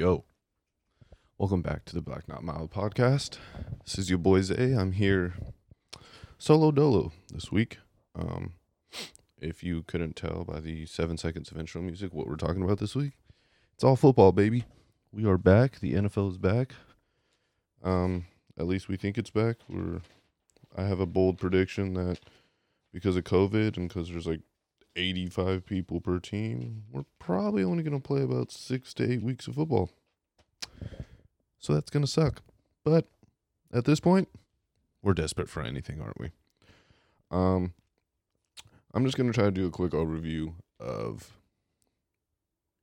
[0.00, 0.24] Yo,
[1.36, 3.36] welcome back to the Black Not Mild podcast.
[3.84, 4.72] This is your boy Zay.
[4.72, 5.34] I'm here
[6.38, 7.76] solo dolo this week.
[8.18, 8.54] Um,
[9.42, 12.78] if you couldn't tell by the seven seconds of intro music what we're talking about
[12.78, 13.12] this week,
[13.74, 14.64] it's all football, baby.
[15.12, 15.80] We are back.
[15.80, 16.72] The NFL is back.
[17.84, 18.24] Um,
[18.58, 19.56] at least we think it's back.
[19.68, 20.00] We're.
[20.74, 22.20] I have a bold prediction that
[22.90, 24.40] because of COVID and because there's like
[24.96, 29.46] 85 people per team, we're probably only going to play about six to eight weeks
[29.46, 29.90] of football.
[31.58, 32.42] So that's going to suck.
[32.84, 33.06] But
[33.72, 34.28] at this point,
[35.02, 36.30] we're desperate for anything, aren't we?
[37.30, 37.74] Um,
[38.92, 41.32] I'm just going to try to do a quick overview of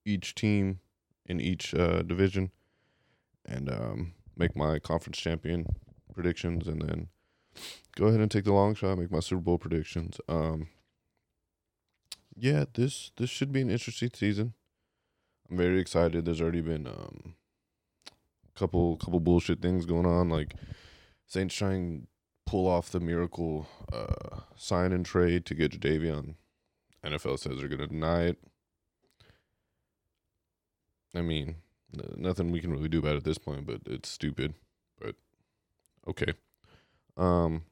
[0.05, 0.79] each team
[1.25, 2.51] in each uh, division
[3.45, 5.65] and um, make my conference champion
[6.13, 7.07] predictions and then
[7.95, 10.19] go ahead and take the long shot, make my Super Bowl predictions.
[10.29, 10.67] Um,
[12.39, 14.53] yeah, this this should be an interesting season.
[15.49, 16.25] I'm very excited.
[16.25, 17.35] There's already been um
[18.07, 20.53] a couple couple bullshit things going on, like
[21.25, 22.07] Saints trying
[22.45, 26.35] pull off the miracle uh sign and trade to get Jadeveon.
[27.03, 28.37] NFL says they're gonna deny it.
[31.15, 31.55] I mean,
[32.15, 34.53] nothing we can really do about it at this point, but it's stupid.
[34.99, 35.15] But
[36.07, 36.33] okay.
[37.15, 37.63] Um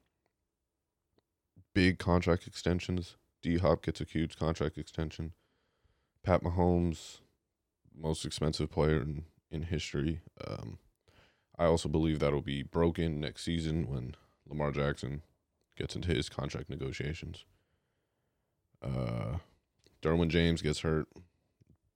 [1.74, 3.18] big contract extensions.
[3.42, 5.34] D Hop gets a huge contract extension.
[6.24, 7.20] Pat Mahomes,
[7.96, 10.22] most expensive player in, in history.
[10.46, 10.80] Um,
[11.58, 14.16] I also believe that'll be broken next season when
[14.48, 15.22] Lamar Jackson
[15.78, 17.46] gets into his contract negotiations.
[18.82, 19.38] Uh,
[20.02, 21.08] Derwin James gets hurt.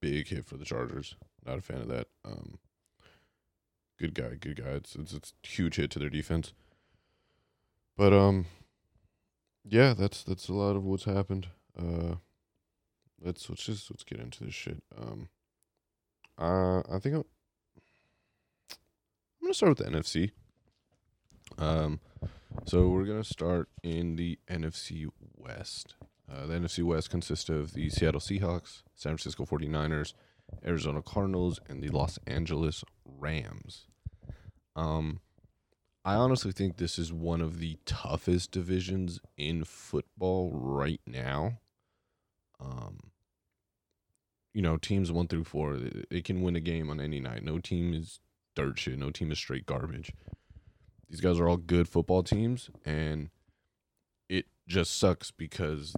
[0.01, 1.15] Big hit for the Chargers.
[1.45, 2.07] Not a fan of that.
[2.23, 2.57] Um,
[3.99, 4.69] good guy, good guy.
[4.71, 6.53] It's, it's it's a huge hit to their defense.
[7.97, 8.45] But um,
[9.63, 11.47] yeah, that's that's a lot of what's happened.
[11.77, 12.15] Uh,
[13.21, 14.81] let's let's just let's get into this shit.
[14.97, 15.29] Um,
[16.37, 17.25] uh, I think I'm,
[18.71, 20.31] I'm gonna start with the NFC.
[21.57, 21.99] Um,
[22.65, 25.95] so we're gonna start in the NFC West.
[26.31, 30.13] Uh, the NFC West consists of the Seattle Seahawks, San Francisco 49ers,
[30.63, 33.87] Arizona Cardinals, and the Los Angeles Rams.
[34.75, 35.21] Um,
[36.05, 41.59] I honestly think this is one of the toughest divisions in football right now.
[42.59, 43.11] Um,
[44.53, 47.43] you know, teams one through four, they, they can win a game on any night.
[47.43, 48.19] No team is
[48.55, 48.97] dirt shit.
[48.97, 50.13] No team is straight garbage.
[51.09, 53.29] These guys are all good football teams, and
[54.29, 55.95] it just sucks because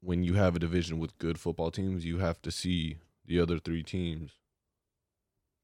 [0.00, 3.58] when you have a division with good football teams, you have to see the other
[3.58, 4.32] three teams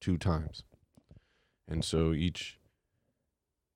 [0.01, 0.65] two times
[1.71, 2.59] and so each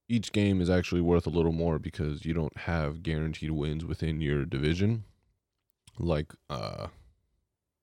[0.08, 4.20] each game is actually worth a little more because you don't have guaranteed wins within
[4.20, 5.04] your division
[5.98, 6.88] like uh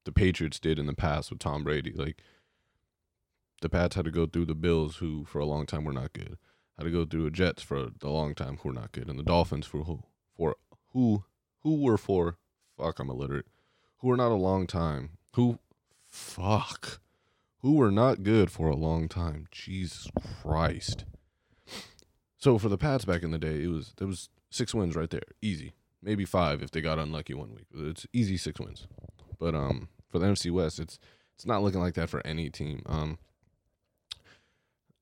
[0.05, 1.93] the Patriots did in the past with Tom Brady.
[1.93, 2.21] Like
[3.61, 6.13] the Pats had to go through the Bills who for a long time were not
[6.13, 6.37] good.
[6.77, 9.09] Had to go through the Jets for a long time who were not good.
[9.09, 10.03] And the Dolphins for who
[10.35, 10.55] for
[10.93, 11.23] who
[11.61, 12.37] who were for
[12.77, 13.45] fuck I'm illiterate
[13.97, 15.59] who were not a long time who
[16.07, 16.99] fuck
[17.61, 19.47] who were not good for a long time.
[19.51, 20.07] Jesus
[20.41, 21.05] Christ.
[22.37, 25.09] So for the Pats back in the day, it was there was six wins right
[25.09, 25.73] there, easy.
[26.01, 27.67] Maybe five if they got unlucky one week.
[27.73, 28.87] It's easy six wins.
[29.39, 30.97] But um, for the NFC West, it's
[31.35, 32.81] it's not looking like that for any team.
[32.87, 33.19] Um,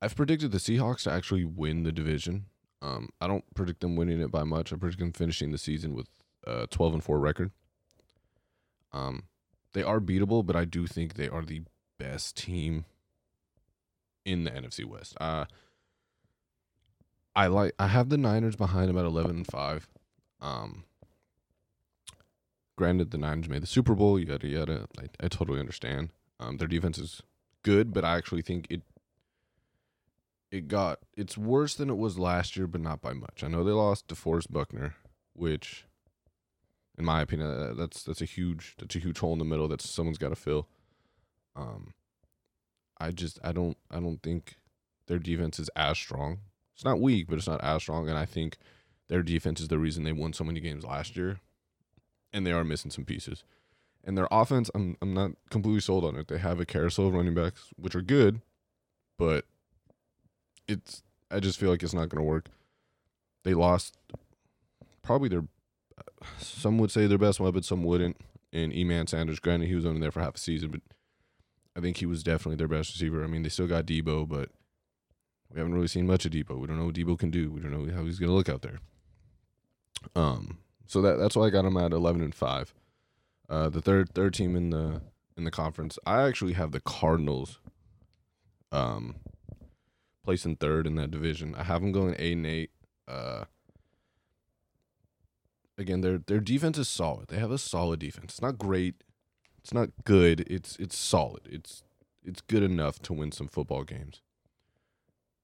[0.02, 2.46] I've predicted the Seahawks to actually win the division.
[2.82, 4.72] Um, I don't predict them winning it by much.
[4.72, 6.08] I predict them finishing the season with
[6.48, 7.52] a 12 and four record.
[8.94, 9.24] Um,
[9.74, 11.64] they are beatable, but I do think they are the
[12.00, 12.86] best team
[14.26, 15.16] in the NFC West.
[15.22, 15.46] Uh
[17.36, 19.88] I like I have the Niners behind at 11 and 5.
[20.42, 20.86] Um
[22.76, 24.88] granted the Niners made the Super Bowl, yada yada.
[24.98, 26.10] I, I totally understand.
[26.40, 27.22] Um their defense is
[27.62, 28.82] good, but I actually think it
[30.52, 33.44] it got it's worse than it was last year, but not by much.
[33.44, 34.96] I know they lost DeForest Buckner,
[35.34, 35.86] which
[36.98, 39.82] in my opinion that's that's a huge that's a huge hole in the middle that
[39.82, 40.68] someone's got to fill.
[41.60, 41.94] Um,
[42.98, 44.56] I just I don't I don't think
[45.08, 46.40] their defense is as strong.
[46.76, 48.08] It's not weak, but it's not as strong.
[48.08, 48.58] And I think
[49.08, 51.40] their defense is the reason they won so many games last year.
[52.32, 53.44] And they are missing some pieces.
[54.04, 56.28] And their offense, I'm I'm not completely sold on it.
[56.28, 58.42] They have a carousel of running backs, which are good,
[59.18, 59.46] but
[60.68, 62.46] it's I just feel like it's not going to work.
[63.44, 63.98] They lost
[65.02, 65.44] probably their
[66.40, 68.18] some would say their best weapon, some wouldn't.
[68.52, 70.82] And Eman Sanders, granted, he was only there for half a season, but
[71.80, 73.24] I think he was definitely their best receiver.
[73.24, 74.50] I mean, they still got Debo, but
[75.50, 76.60] we haven't really seen much of Debo.
[76.60, 77.50] We don't know what Debo can do.
[77.50, 78.80] We don't know how he's going to look out there.
[80.14, 82.74] Um, so that that's why I got him at eleven and five.
[83.48, 85.02] Uh, the third third team in the
[85.38, 85.98] in the conference.
[86.06, 87.60] I actually have the Cardinals
[88.74, 89.16] um
[90.24, 91.56] placing third in that division.
[91.56, 92.72] I have them going eight and eight.
[93.08, 93.46] Uh
[95.78, 97.30] again, their their defense is solid.
[97.30, 98.34] They have a solid defense.
[98.34, 99.04] It's not great.
[99.62, 100.42] It's not good.
[100.50, 101.42] It's it's solid.
[101.50, 101.84] It's
[102.24, 104.22] it's good enough to win some football games.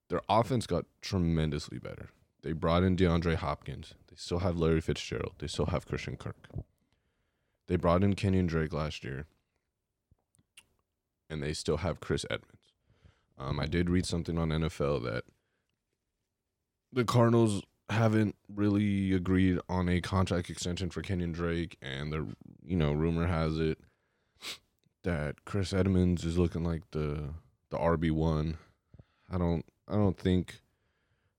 [0.09, 2.09] Their offense got tremendously better.
[2.43, 3.95] They brought in DeAndre Hopkins.
[4.07, 5.33] They still have Larry Fitzgerald.
[5.39, 6.47] They still have Christian Kirk.
[7.67, 9.25] They brought in Kenyan Drake last year.
[11.27, 12.73] And they still have Chris Edmonds.
[13.37, 15.23] Um, I did read something on NFL that
[16.93, 22.27] the Cardinals haven't really agreed on a contract extension for Kenyan Drake, and the
[22.63, 23.79] you know rumor has it
[25.05, 27.29] that Chris Edmonds is looking like the
[27.69, 28.57] the RB one.
[29.31, 30.59] I don't I don't think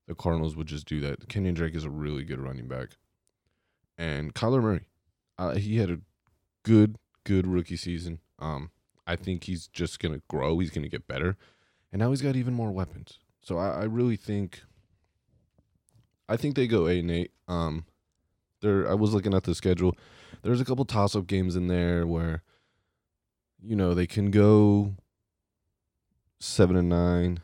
[0.07, 1.27] the Cardinals would just do that.
[1.27, 2.89] Kenyan Drake is a really good running back,
[3.97, 4.85] and Kyler Murray,
[5.37, 5.99] uh, he had a
[6.63, 8.19] good good rookie season.
[8.39, 8.71] Um,
[9.05, 10.57] I think he's just gonna grow.
[10.59, 11.37] He's gonna get better,
[11.91, 13.19] and now he's got even more weapons.
[13.41, 14.63] So I, I really think
[16.29, 17.31] I think they go eight and eight.
[17.47, 17.85] Um,
[18.61, 19.95] there I was looking at the schedule.
[20.41, 22.43] There's a couple toss up games in there where,
[23.63, 24.95] you know, they can go
[26.39, 27.39] seven and nine,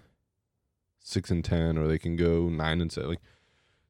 [0.99, 3.09] six and ten, or they can go nine and seven.
[3.09, 3.21] Like,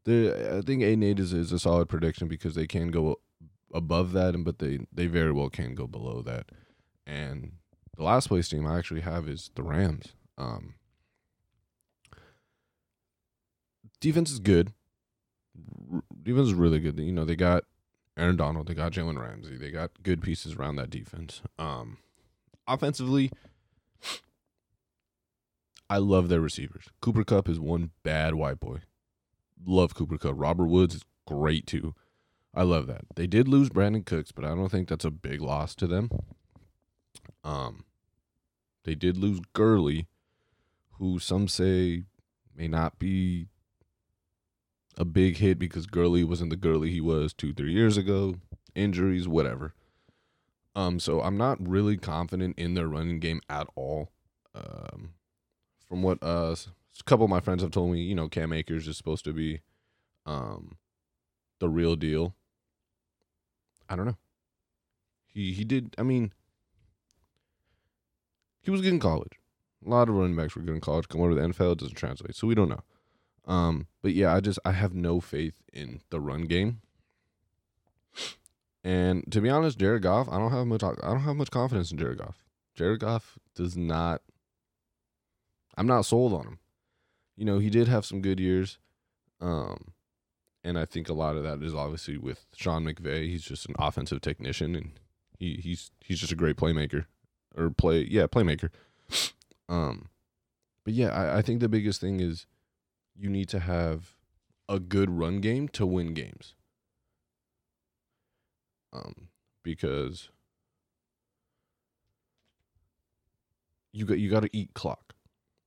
[0.07, 3.19] I think eight and eight is is a solid prediction because they can go
[3.73, 6.51] above that, and but they they very well can go below that.
[7.05, 7.53] And
[7.97, 10.13] the last place team I actually have is the Rams.
[10.37, 10.75] Um,
[13.99, 14.73] defense is good
[16.21, 16.99] defense is really good.
[16.99, 17.65] You know, they got
[18.17, 21.41] Aaron Donald, they got Jalen Ramsey, they got good pieces around that defense.
[21.57, 21.97] Um,
[22.67, 23.31] offensively,
[25.89, 26.85] I love their receivers.
[27.01, 28.79] Cooper Kupp is one bad white boy.
[29.65, 30.35] Love Cooper Kupp.
[30.35, 31.93] Robert Woods is great too.
[32.53, 33.01] I love that.
[33.15, 36.09] They did lose Brandin Cooks, but I don't think that's a big loss to them.
[37.43, 37.85] Um,
[38.83, 40.07] they did lose Gurley,
[40.93, 42.03] who some say
[42.55, 43.47] may not be
[44.97, 48.35] a big hit because Gurley wasn't the Gurley he was two, three years ago.
[48.75, 49.73] Injuries, whatever.
[50.75, 54.09] Um, so I'm not really confident in their running game at all.
[54.55, 55.13] Um,
[55.87, 58.87] from what uh, a couple of my friends have told me, you know, Cam Akers
[58.87, 59.61] is supposed to be,
[60.25, 60.77] um,
[61.59, 62.35] the real deal.
[63.89, 64.17] I don't know.
[65.27, 65.95] He he did.
[65.97, 66.33] I mean,
[68.61, 69.39] he was good in college.
[69.85, 71.07] A lot of running backs were good in college.
[71.07, 72.83] Come over to the NFL, it doesn't translate, so we don't know.
[73.45, 76.81] Um, but yeah, I just I have no faith in the run game.
[78.83, 81.91] And to be honest, Jared Goff, I don't have much I don't have much confidence
[81.91, 82.43] in Jared Goff.
[82.75, 84.21] Jared Goff does not
[85.77, 86.59] I'm not sold on him.
[87.35, 88.77] You know, he did have some good years.
[89.39, 89.93] Um
[90.65, 93.29] and I think a lot of that is obviously with Sean McVay.
[93.29, 94.99] He's just an offensive technician and
[95.39, 97.05] he he's he's just a great playmaker.
[97.55, 98.69] Or play yeah, playmaker.
[99.69, 100.09] Um
[100.83, 102.45] but yeah, I, I think the biggest thing is
[103.15, 104.17] you need to have
[104.67, 106.55] a good run game to win games.
[108.93, 109.29] Um,
[109.63, 110.29] because
[113.91, 115.13] you got you got to eat clock.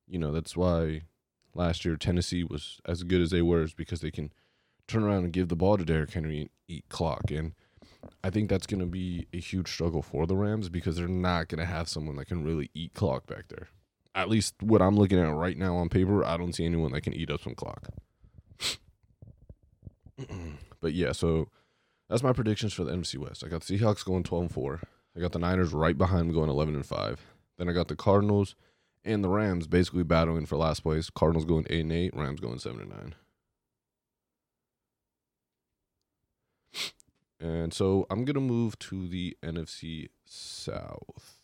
[0.06, 1.02] You know that's why
[1.55, 4.32] last year Tennessee was as good as they were is because they can
[4.87, 7.30] turn around and give the ball to Derrick Henry and eat clock.
[7.30, 7.54] And
[8.23, 11.49] I think that's going to be a huge struggle for the Rams because they're not
[11.49, 13.68] going to have someone that can really eat clock back there
[14.16, 17.02] at least what I'm looking at right now on paper, I don't see anyone that
[17.02, 17.88] can eat up some clock.
[20.80, 21.49] but yeah, so
[22.09, 23.45] that's my predictions for the NFC West.
[23.45, 24.81] I got the Seahawks going 12 and 4.
[25.17, 27.21] I got the Niners right behind going 11 and 5.
[27.59, 28.55] Then I got the Cardinals
[29.05, 31.11] and the Rams basically battling for last place.
[31.11, 33.15] Cardinals going 8 and 8, Rams going 7 and 9.
[37.39, 41.37] And so I'm going to move to the NFC South.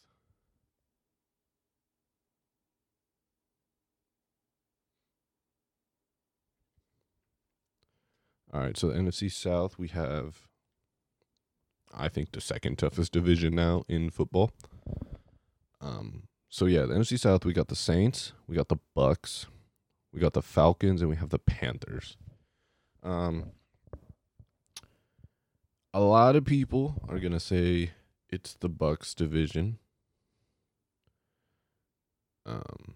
[8.55, 10.43] All right, so the NFC South, we have,
[11.95, 14.51] I think, the second toughest division now in football.
[15.81, 19.47] Um, so yeah, the NFC South, we got the Saints, we got the Bucs,
[20.13, 22.17] we got the Falcons, and we have the Panthers.
[23.03, 23.53] Um,
[25.93, 27.91] a lot of people are gonna say
[28.31, 29.79] it's the Bucs division.
[32.47, 32.95] Um,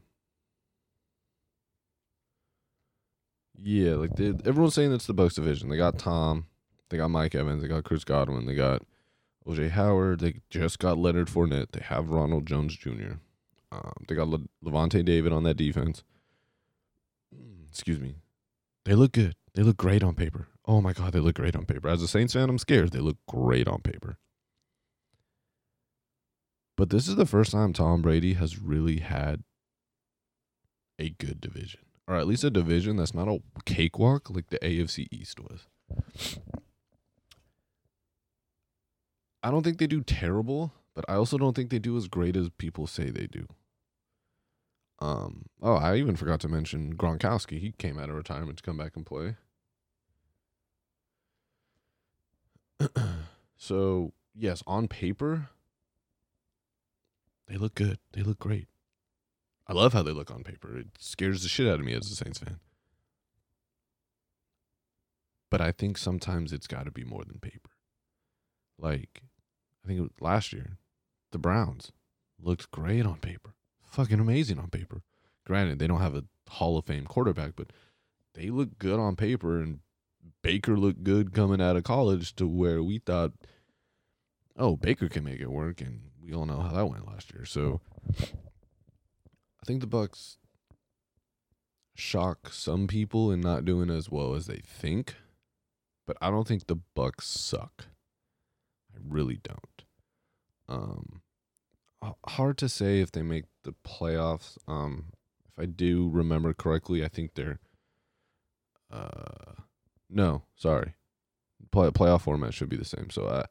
[3.62, 5.68] Yeah, like they, everyone's saying it's the Bucs division.
[5.68, 6.46] They got Tom,
[6.88, 8.82] they got Mike Evans, they got Chris Godwin, they got
[9.46, 13.14] OJ Howard, they just got Leonard Fournette, they have Ronald Jones Jr.
[13.72, 16.02] Um, they got Le- Lavonte David on that defense.
[17.68, 18.16] Excuse me.
[18.84, 19.34] They look good.
[19.54, 20.48] They look great on paper.
[20.64, 21.88] Oh my god, they look great on paper.
[21.88, 22.92] As a Saints fan, I'm scared.
[22.92, 24.16] They look great on paper.
[26.76, 29.42] But this is the first time Tom Brady has really had
[30.98, 35.06] a good division, or at least a division that's not a cakewalk like the AFC
[35.10, 35.66] East was.
[39.46, 42.34] I don't think they do terrible, but I also don't think they do as great
[42.34, 43.46] as people say they do.
[44.98, 45.44] Um.
[45.62, 47.60] Oh, I even forgot to mention Gronkowski.
[47.60, 49.36] He came out of retirement to come back and play.
[53.56, 55.50] so yes, on paper,
[57.46, 58.00] they look good.
[58.14, 58.66] They look great.
[59.68, 60.76] I love how they look on paper.
[60.76, 62.58] It scares the shit out of me as a Saints fan.
[65.52, 67.70] But I think sometimes it's got to be more than paper.
[68.76, 69.22] Like,
[69.86, 70.78] I think it was last year,
[71.30, 71.92] the Browns
[72.42, 73.54] looked great on paper.
[73.84, 75.02] Fucking amazing on paper.
[75.46, 77.72] Granted, they don't have a Hall of Fame quarterback, but
[78.34, 79.60] they look good on paper.
[79.60, 79.78] And
[80.42, 83.34] Baker looked good coming out of college to where we thought,
[84.56, 85.80] oh, Baker can make it work.
[85.80, 87.44] And we all know how that went last year.
[87.44, 87.80] So
[88.20, 90.36] I think the Bucs
[91.94, 95.14] shock some people in not doing as well as they think,
[96.08, 97.86] but I don't think the Bucs suck.
[98.92, 99.75] I really don't.
[100.68, 101.22] Um
[102.28, 104.58] hard to say if they make the playoffs.
[104.68, 105.12] Um
[105.48, 107.60] if I do remember correctly, I think they're
[108.90, 109.54] uh
[110.08, 110.94] no, sorry.
[111.72, 113.10] Play playoff format should be the same.
[113.10, 113.44] So I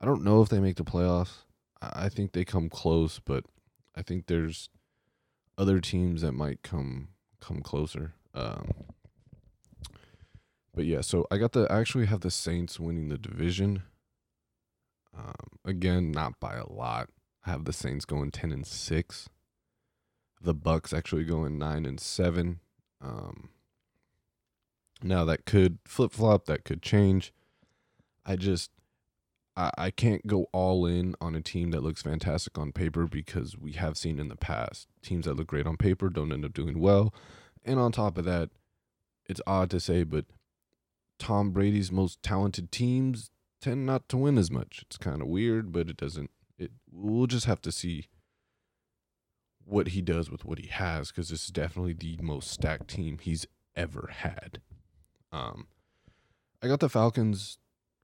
[0.00, 1.44] I don't know if they make the playoffs.
[1.80, 3.44] I think they come close, but
[3.94, 4.68] I think there's
[5.58, 7.08] other teams that might come
[7.40, 8.14] come closer.
[8.34, 8.72] Um,
[10.74, 13.82] but yeah, so I got the I actually have the Saints winning the division.
[15.16, 17.08] Um, again, not by a lot.
[17.44, 19.28] I have the Saints going ten and six.
[20.40, 22.60] The Bucs actually going nine and seven.
[23.00, 23.50] Um,
[25.02, 26.46] now that could flip flop.
[26.46, 27.32] That could change.
[28.24, 28.70] I just
[29.56, 33.56] I, I can't go all in on a team that looks fantastic on paper because
[33.56, 36.52] we have seen in the past teams that look great on paper don't end up
[36.52, 37.14] doing well.
[37.64, 38.50] And on top of that,
[39.28, 40.26] it's odd to say, but
[41.18, 43.30] Tom Brady's most talented teams
[43.66, 44.84] tend not to win as much.
[44.86, 46.30] It's kind of weird, but it doesn't.
[46.56, 48.06] It we'll just have to see
[49.64, 53.18] what he does with what he has because this is definitely the most stacked team
[53.20, 54.60] he's ever had.
[55.32, 55.66] Um,
[56.62, 57.58] I got the Falcons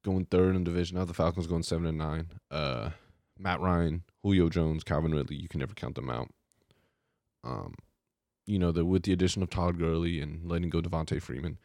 [0.04, 0.99] going third in division.
[0.99, 2.26] Now the Falcons going seven and nine.
[2.50, 2.90] Uh,
[3.38, 5.37] Matt Ryan, Julio Jones, Calvin Ridley.
[5.37, 6.28] You can never count them out.
[7.45, 7.75] Um,
[8.47, 11.59] you know the with the addition of Todd Gurley and letting go Devonta Freeman,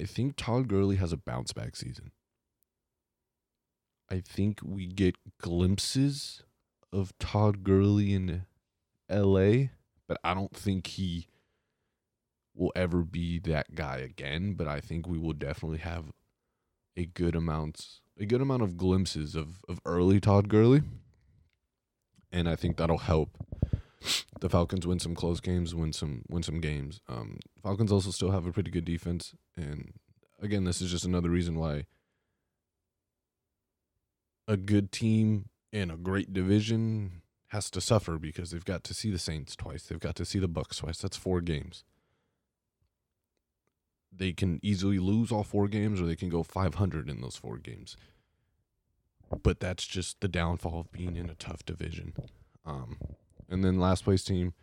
[0.00, 2.10] I think Todd Gurley has a bounce back season.
[4.10, 6.42] I think we get glimpses
[6.92, 8.46] of Todd Gurley in
[9.08, 9.70] L.A.,
[10.06, 11.26] but I don't think he
[12.54, 14.54] will ever be that guy again.
[14.54, 16.06] But I think we will definitely have
[16.96, 20.82] a good amount a good amount of glimpses of, of early Todd Gurley.
[22.32, 23.30] And I think that'll help
[24.40, 27.00] the Falcons win some close games, win some win some games.
[27.08, 29.94] Um, Falcons also still have a pretty good defense, and
[30.40, 31.86] again, this is just another reason why
[34.48, 39.10] a good team in a great division has to suffer because they've got to see
[39.10, 40.98] the Saints twice, they've got to see the Bucs twice.
[40.98, 41.84] That's four games
[44.18, 47.58] they can easily lose all four games or they can go 500 in those four
[47.58, 47.96] games.
[49.42, 52.14] But that's just the downfall of being in a tough division.
[52.64, 52.98] Um,
[53.48, 54.54] and then last place team,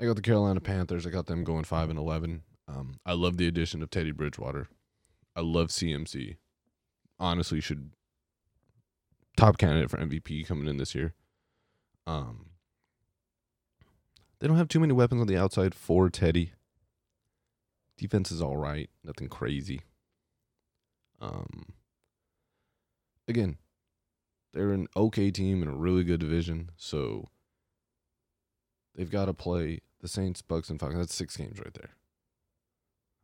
[0.00, 1.06] I got the Carolina Panthers.
[1.06, 2.42] I got them going 5 and 11.
[2.68, 4.68] Um, I love the addition of Teddy Bridgewater.
[5.34, 6.36] I love CMC.
[7.18, 7.90] Honestly, should
[9.38, 11.14] top candidate for MVP coming in this year.
[12.06, 12.50] Um,
[14.40, 16.52] they don't have too many weapons on the outside for Teddy.
[17.96, 19.82] Defense is all right, nothing crazy.
[21.20, 21.66] Um,
[23.28, 23.58] again,
[24.52, 27.28] they're an okay team in a really good division, so
[28.94, 31.00] they've got to play the Saints, Bucs, and Falcons.
[31.00, 31.90] That's six games right there.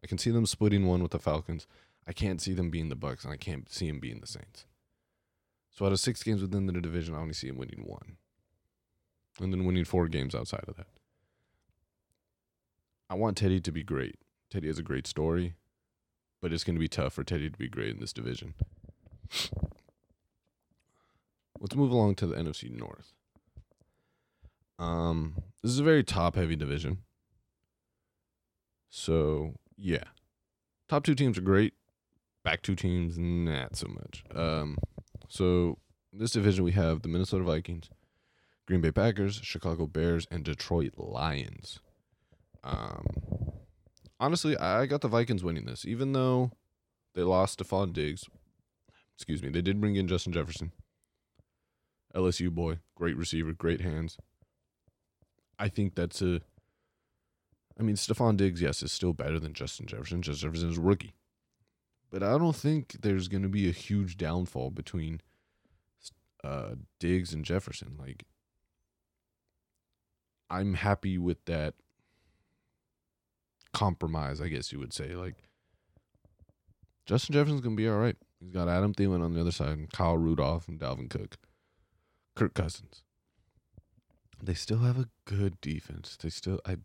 [0.02, 1.66] I can see them splitting one with the Falcons.
[2.06, 4.66] I can't see them being the Bucs, and I can't see them being the Saints.
[5.74, 8.16] So out of six games within the division, I only see him winning one,
[9.40, 10.86] and then winning four games outside of that.
[13.10, 14.16] I want Teddy to be great.
[14.50, 15.54] Teddy has a great story,
[16.40, 18.54] but it's going to be tough for Teddy to be great in this division.
[21.60, 23.12] Let's move along to the NFC North.
[24.78, 26.98] Um, this is a very top heavy division.
[28.90, 30.04] So, yeah.
[30.88, 31.74] Top two teams are great.
[32.44, 34.22] Back two teams, not so much.
[34.34, 34.78] Um,
[35.28, 35.78] so
[36.12, 37.90] this division we have the Minnesota Vikings,
[38.66, 41.80] Green Bay Packers, Chicago Bears, and Detroit Lions.
[42.62, 43.06] Um,
[44.18, 46.50] honestly, I got the Vikings winning this, even though
[47.14, 48.24] they lost Stefon Diggs.
[49.16, 49.48] Excuse me.
[49.48, 50.72] They did bring in Justin Jefferson,
[52.14, 52.78] LSU boy.
[52.94, 54.16] great receiver, great hands.
[55.58, 56.40] I think that's a.
[57.78, 60.22] I mean, Stefon Diggs, yes, is still better than Justin Jefferson.
[60.22, 61.14] Justin Jefferson is rookie.
[62.14, 65.20] But I don't think there's going to be a huge downfall between
[66.44, 67.96] uh, Diggs and Jefferson.
[67.98, 68.22] Like,
[70.48, 71.74] I'm happy with that
[73.72, 75.16] compromise, I guess you would say.
[75.16, 75.34] Like,
[77.04, 78.14] Justin Jefferson's going to be all right.
[78.38, 81.36] He's got Adam Thielen on the other side, and Kyle Rudolph and Dalvin Cook,
[82.36, 83.02] Kirk Cousins.
[84.40, 86.16] They still have a good defense.
[86.22, 86.76] They still, I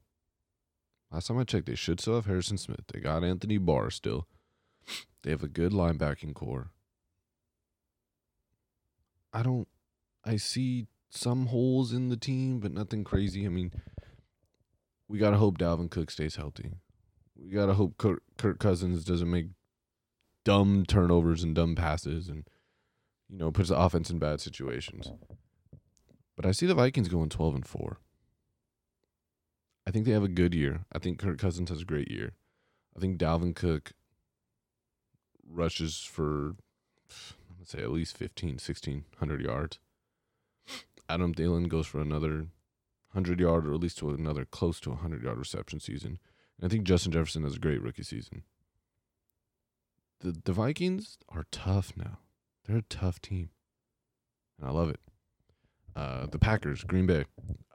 [1.11, 2.85] last time I checked, they should still have Harrison Smith.
[2.91, 4.25] They got Anthony Barr still.
[5.23, 6.71] They have a good linebacking core.
[9.33, 9.67] I don't,
[10.23, 13.45] I see some holes in the team, but nothing crazy.
[13.45, 13.71] I mean,
[15.07, 16.71] we gotta hope Dalvin Cook stays healthy.
[17.35, 19.47] We gotta hope Kirk, Kirk Cousins doesn't make
[20.45, 22.47] dumb turnovers and dumb passes, and
[23.27, 25.11] you know puts the offense in bad situations.
[26.35, 27.97] But I see the Vikings going 12 and 4.
[29.85, 30.85] I think they have a good year.
[30.93, 32.33] I think Kirk Cousins has a great year.
[32.95, 33.91] I think Dalvin Cook
[35.49, 36.55] rushes for
[37.57, 39.79] let's say at least 15, 1600 yards.
[41.09, 42.47] Adam Thielen goes for another
[43.13, 46.19] 100 yard or at least to another close to a 100 yard reception season.
[46.57, 48.43] And I think Justin Jefferson has a great rookie season.
[50.19, 52.19] The the Vikings are tough now.
[52.65, 53.49] They're a tough team.
[54.59, 54.99] And I love it.
[55.95, 57.25] Uh, the Packers, Green Bay.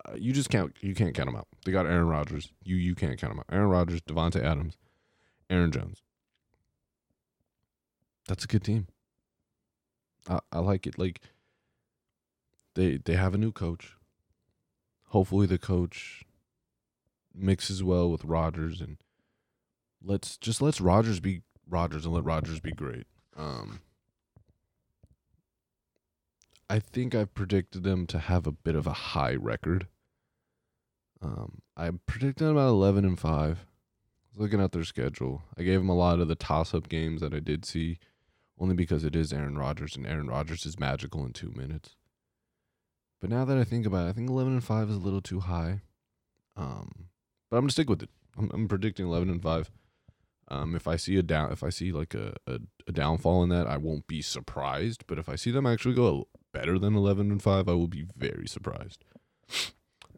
[0.06, 1.48] Uh, you just can't you can't count them out.
[1.64, 2.52] They got Aaron Rodgers.
[2.62, 3.46] You you can't count them out.
[3.50, 4.76] Aaron Rodgers, Davante Adams,
[5.50, 6.02] Aaron Jones.
[8.26, 8.86] That's a good team.
[10.28, 10.98] I I like it.
[10.98, 11.20] Like
[12.74, 13.92] they they have a new coach.
[15.08, 16.24] Hopefully the coach
[17.34, 18.96] mixes well with Rodgers and
[20.02, 23.06] let's just let's Rodgers be Rodgers and let Rodgers be great.
[23.36, 23.80] Um
[26.70, 29.86] I think I've predicted them to have a bit of a high record.
[31.20, 33.58] Um, I predicted about eleven and five.
[33.60, 37.20] I was Looking at their schedule, I gave them a lot of the toss-up games
[37.20, 37.98] that I did see,
[38.58, 41.96] only because it is Aaron Rodgers, and Aaron Rodgers is magical in two minutes.
[43.20, 45.22] But now that I think about it, I think eleven and five is a little
[45.22, 45.80] too high.
[46.56, 47.08] Um,
[47.50, 48.10] but I'm gonna stick with it.
[48.38, 49.70] I'm, I'm predicting eleven and five.
[50.48, 53.48] Um, if I see a down, if I see like a, a, a downfall in
[53.48, 55.04] that, I won't be surprised.
[55.06, 58.06] But if I see them actually go better than 11 and 5, I will be
[58.16, 59.04] very surprised.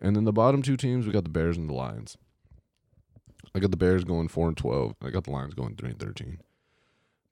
[0.01, 2.16] And then the bottom two teams, we got the Bears and the Lions.
[3.55, 4.96] I got the Bears going 4 and 12.
[5.03, 6.38] I got the Lions going 3 and 13.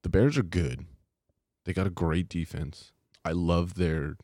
[0.03, 0.87] The Bears are good.
[1.64, 2.92] They got a great defense.
[3.24, 4.16] I love their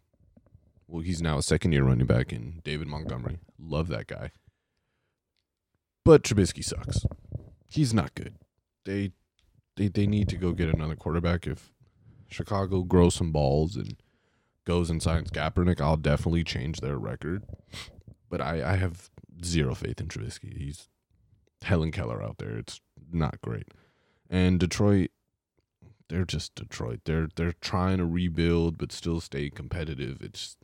[0.87, 3.39] well, he's now a second year running back in David Montgomery.
[3.59, 4.33] Love that guy.
[6.05, 7.05] But Trubisky sucks.
[7.67, 8.37] He's not good.
[8.85, 9.13] They
[9.77, 11.73] they they need to go get another quarterback if
[12.31, 13.97] Chicago grows some balls and
[14.65, 17.45] goes and signs Kaepernick, I'll definitely change their record.
[18.29, 19.11] But I, I have
[19.45, 20.57] zero faith in Trubisky.
[20.57, 20.89] He's
[21.63, 22.57] Helen Keller out there.
[22.57, 22.81] It's
[23.13, 23.69] not great.
[24.29, 25.11] And Detroit,
[26.11, 27.01] they're just Detroit.
[27.05, 30.21] They're they're trying to rebuild but still stay competitive.
[30.21, 30.57] It's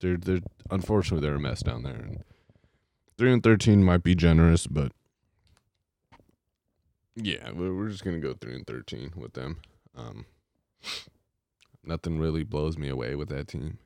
[0.00, 0.40] they're they're
[0.70, 1.94] unfortunately they're a mess down there.
[1.94, 2.24] And
[3.16, 4.92] three and thirteen might be generous, but
[7.14, 9.58] yeah, we're, just gonna go three and thirteen with them.
[9.96, 10.26] Um,
[11.84, 13.78] Nothing really blows me away with that team.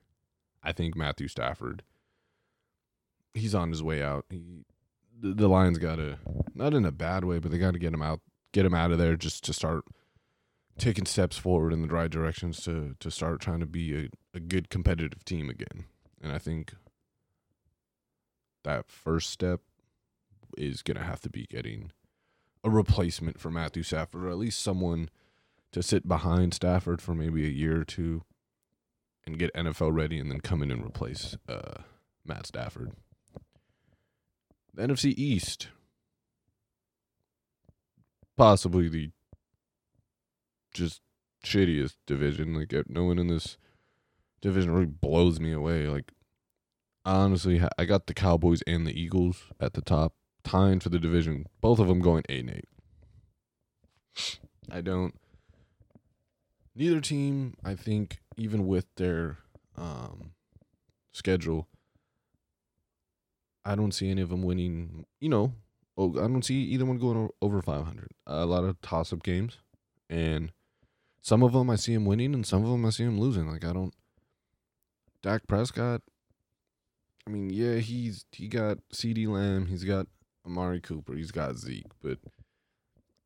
[0.63, 1.83] I think Matthew Stafford,
[3.33, 4.27] he's on his way out.
[4.29, 4.65] He,
[5.19, 6.19] the, the Lions got to,
[6.55, 8.21] not in a bad way, but they got to get him out,
[8.53, 9.85] get him out of there just to start
[10.79, 14.41] taking steps forward in the right directions to to start trying to be a, a
[14.41, 15.85] good competitive team again.
[16.23, 16.75] And I think
[18.65, 19.61] that first step
[20.57, 21.93] is going to have to be getting
[22.65, 25.09] a replacement for Matthew Stafford, or at least someone–
[25.77, 28.23] to sit behind Stafford for maybe a year or two
[29.27, 31.83] and get NFL ready and then come in and replace uh,
[32.25, 32.93] Matt Stafford.
[34.73, 35.69] The NFC East,
[38.39, 39.11] possibly the
[40.77, 41.01] just
[41.45, 42.55] shittiest division.
[42.55, 43.57] Like no one in this
[44.41, 45.87] division really blows me away.
[45.89, 46.13] Like
[47.05, 51.47] honestly, I got the Cowboys and the Eagles at the top, tying for the division.
[51.61, 52.69] Both of them going eight and eight.
[54.71, 55.15] I don't
[56.77, 59.39] neither team, I think, even with their
[59.77, 60.33] um,
[61.13, 61.67] schedule,
[63.65, 65.07] I don't see any of them winning.
[65.21, 65.53] You know,
[65.97, 68.09] oh, I don't see either one going over 500.
[68.27, 69.59] A lot of toss up games,
[70.09, 70.53] and
[71.27, 73.51] some of them I see him winning, and some of them I see him losing.
[73.51, 73.93] Like I don't.
[75.23, 76.03] Dak Prescott.
[77.27, 80.07] I mean, yeah, he's he got CeeDee Lamb, he's got
[80.47, 82.19] Amari Cooper, he's got Zeke, but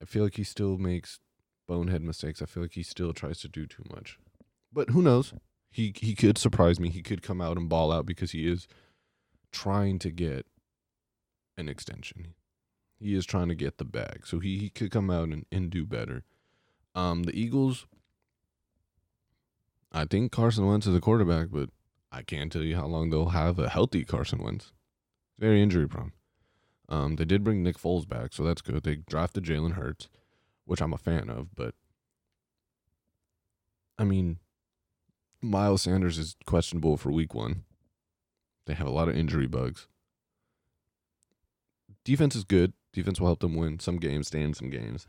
[0.01, 1.21] I feel like he still makes
[1.69, 2.41] bonehead mistakes.
[2.41, 4.19] I feel like he still tries to do too much.
[4.73, 5.35] But who knows?
[5.71, 6.89] He he could surprise me.
[6.89, 8.67] He could come out and ball out because he is
[9.53, 10.47] trying to get
[11.59, 12.33] an extension.
[12.99, 14.23] He is trying to get the bag.
[14.25, 16.25] So he, he could come out and, and do better.
[16.95, 17.87] Um the Eagles
[19.93, 21.71] I think Carson Wentz is a quarterback, but
[22.13, 24.73] I can't tell you how long they'll have a healthy Carson Wentz.
[25.39, 26.13] Very injury prone.
[26.89, 28.83] Um, they did bring Nick Foles back, so that's good.
[28.83, 30.09] They drafted Jalen Hurts,
[30.65, 31.75] which I'm a fan of, but
[33.99, 34.39] I mean,
[35.41, 37.65] Miles Sanders is questionable for week one.
[38.67, 39.89] They have a lot of injury bugs.
[42.05, 42.73] Defense is good.
[42.93, 45.07] Defense will help them win some games, stay in some games.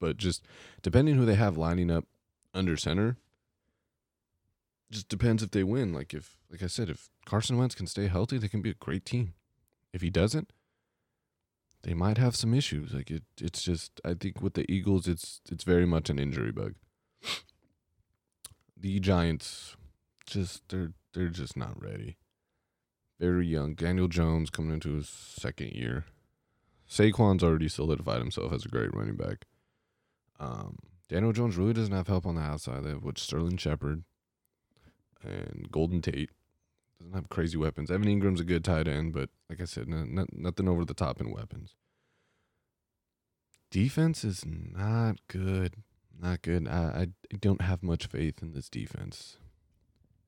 [0.00, 0.42] But just
[0.82, 2.06] depending who they have lining up
[2.54, 3.18] under center,
[4.90, 5.92] just depends if they win.
[5.92, 8.74] Like if, like I said, if Carson Wentz can stay healthy, they can be a
[8.74, 9.34] great team.
[9.92, 10.52] If he doesn't,
[11.82, 12.92] they might have some issues.
[12.92, 16.52] Like it, it's just I think with the Eagles, it's it's very much an injury
[16.52, 16.74] bug.
[18.76, 19.76] The Giants,
[20.26, 22.16] just they're they're just not ready.
[23.18, 23.74] Very young.
[23.74, 26.06] Daniel Jones coming into his second year.
[26.88, 29.44] Saquon's already solidified himself as a great running back.
[30.40, 32.84] Um, Daniel Jones really doesn't have help on the outside.
[32.84, 34.04] They have with Sterling Shepard
[35.22, 36.30] and Golden Tate.
[36.98, 37.90] Doesn't have crazy weapons.
[37.90, 41.30] Evan Engram's a good tight end, but like I said, nothing over the top in
[41.30, 41.74] weapons.
[43.70, 45.74] Defense is not good.
[46.20, 46.66] Not good.
[46.68, 49.36] I, I don't have much faith in this defense.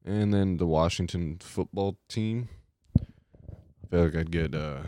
[0.05, 2.49] And then the Washington football team.
[2.99, 3.03] I
[3.91, 4.85] feel like I'd get uh,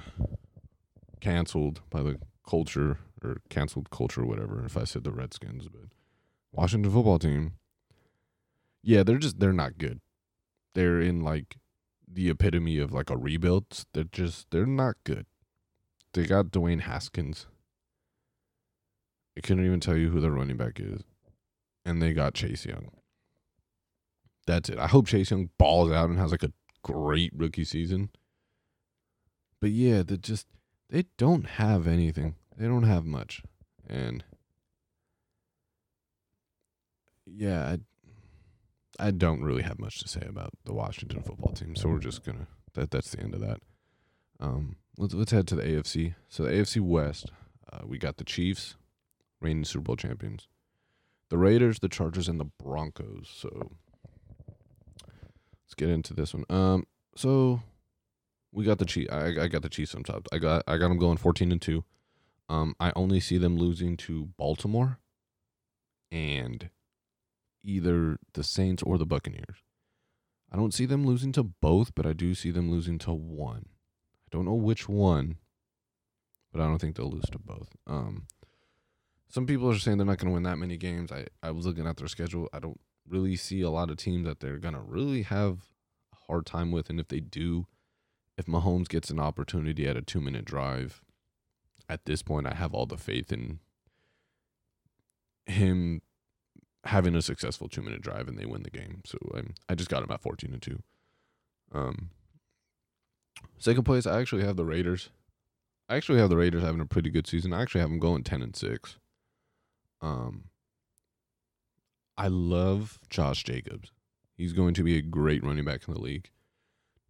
[1.20, 5.68] canceled by the culture or canceled culture or whatever if I said the Redskins.
[5.68, 5.88] But
[6.52, 7.54] Washington football team
[8.84, 10.00] yeah, they're just they're not good.
[10.74, 11.56] They're in like
[12.06, 13.64] the epitome of like a rebuild.
[13.94, 15.26] They're just they're not good.
[16.12, 17.46] They got Dwayne Haskins.
[19.36, 21.02] I couldn't even tell you who their running back is.
[21.84, 22.90] And they got Chase Young.
[24.46, 24.78] That's it.
[24.78, 28.10] I hope Chase Young balls out and has like a great rookie season.
[29.60, 30.46] But yeah, they just
[30.90, 32.34] they don't have anything.
[32.56, 33.42] They don't have much.
[33.88, 34.24] And
[37.26, 37.76] yeah,
[38.98, 41.98] I, I don't really have much to say about the Washington football team, so we're
[41.98, 43.60] just gonna that that's the end of that.
[44.40, 46.14] Um, let's let's head to the AFC.
[46.28, 47.30] So the AFC West,
[47.72, 48.76] uh, we got the Chiefs,
[49.40, 50.48] reigning Super Bowl champions,
[51.30, 53.30] the Raiders, the Chargers, and the Broncos.
[53.34, 53.72] So
[55.64, 56.44] let's get into this one.
[56.50, 56.84] Um,
[57.16, 57.62] so
[58.52, 59.12] we got the Chiefs.
[59.12, 60.28] I, I got the Chiefs on top.
[60.32, 61.84] I got I got them going fourteen and two.
[62.48, 64.98] Um, I only see them losing to Baltimore,
[66.12, 66.70] and
[67.62, 69.62] either the Saints or the Buccaneers.
[70.52, 73.66] I don't see them losing to both, but I do see them losing to one.
[73.68, 75.38] I don't know which one,
[76.52, 77.70] but I don't think they'll lose to both.
[77.86, 78.26] Um,
[79.28, 81.10] some people are saying they're not going to win that many games.
[81.10, 82.48] I, I was looking at their schedule.
[82.52, 82.78] I don't
[83.08, 85.58] really see a lot of teams that they're going to really have
[86.12, 86.88] a hard time with.
[86.88, 87.66] And if they do,
[88.38, 91.02] if Mahomes gets an opportunity at a two minute drive,
[91.88, 93.60] at this point, I have all the faith in
[95.46, 96.02] him
[96.84, 99.02] having a successful two minute drive and they win the game.
[99.04, 100.82] So I'm, I just got him at 14 and 2.
[101.72, 102.10] Um,
[103.58, 105.10] second place, I actually have the Raiders.
[105.88, 107.52] I actually have the Raiders having a pretty good season.
[107.52, 108.98] I actually have them going 10 and 6.
[110.00, 110.44] Um,
[112.16, 113.92] I love Josh Jacobs.
[114.36, 116.30] He's going to be a great running back in the league.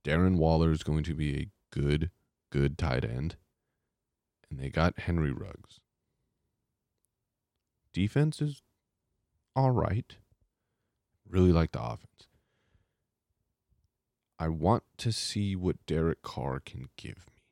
[0.05, 2.11] Darren Waller is going to be a good,
[2.51, 3.37] good tight end.
[4.51, 5.81] And they got Henry Ruggs.
[7.93, 8.63] Defense is
[9.55, 10.17] all right.
[11.29, 12.29] Really like the offense.
[14.39, 17.43] I want to see what Derek Carr can give me.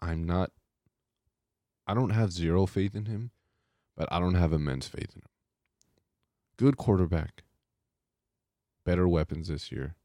[0.00, 0.52] I'm not,
[1.86, 3.30] I don't have zero faith in him,
[3.96, 5.30] but I don't have immense faith in him.
[6.56, 7.42] Good quarterback,
[8.84, 9.96] better weapons this year.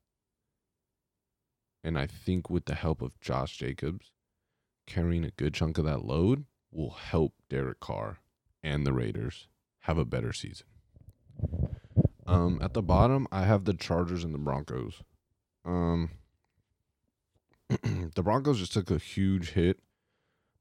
[1.83, 4.11] And I think with the help of Josh Jacobs
[4.85, 8.19] carrying a good chunk of that load will help Derek Carr
[8.63, 9.47] and the Raiders
[9.81, 10.67] have a better season.
[12.25, 15.03] Um, at the bottom, I have the Chargers and the Broncos.
[15.65, 16.11] Um,
[17.69, 19.79] the Broncos just took a huge hit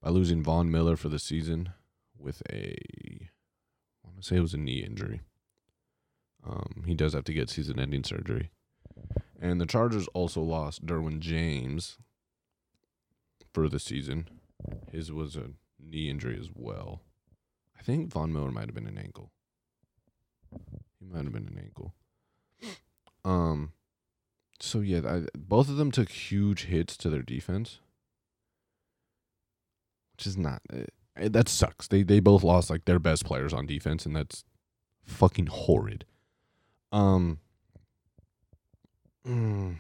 [0.03, 1.71] by losing Von Miller for the season
[2.19, 2.77] with a,
[4.05, 5.21] I want to say it was a knee injury.
[6.45, 8.51] Um, he does have to get season-ending surgery,
[9.41, 11.99] and the Chargers also lost Derwin James
[13.53, 14.29] for the season.
[14.91, 17.03] His was a knee injury as well.
[17.79, 19.33] I think Von Miller might have been an ankle.
[21.01, 21.95] He might have been an ankle.
[23.25, 23.73] Um.
[24.61, 27.81] So yeah, I, both of them took huge hits to their defense,
[30.17, 30.63] which is not.
[30.73, 30.85] Uh,
[31.17, 31.89] that sucks.
[31.89, 34.45] They they both lost like their best players on defense, and that's
[35.05, 36.05] fucking horrid.
[36.93, 37.39] Um.
[39.27, 39.77] mm.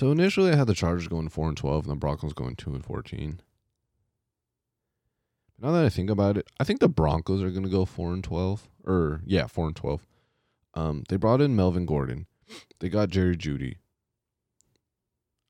[0.00, 2.72] So initially, I had the Chargers going four and twelve, and the Broncos going two
[2.74, 3.42] and fourteen.
[5.60, 8.14] Now that I think about it, I think the Broncos are going to go four
[8.14, 10.06] and twelve, or yeah, four and twelve.
[10.72, 12.24] Um, they brought in Melvin Gordon.
[12.78, 13.76] They got Jerry Jeudy.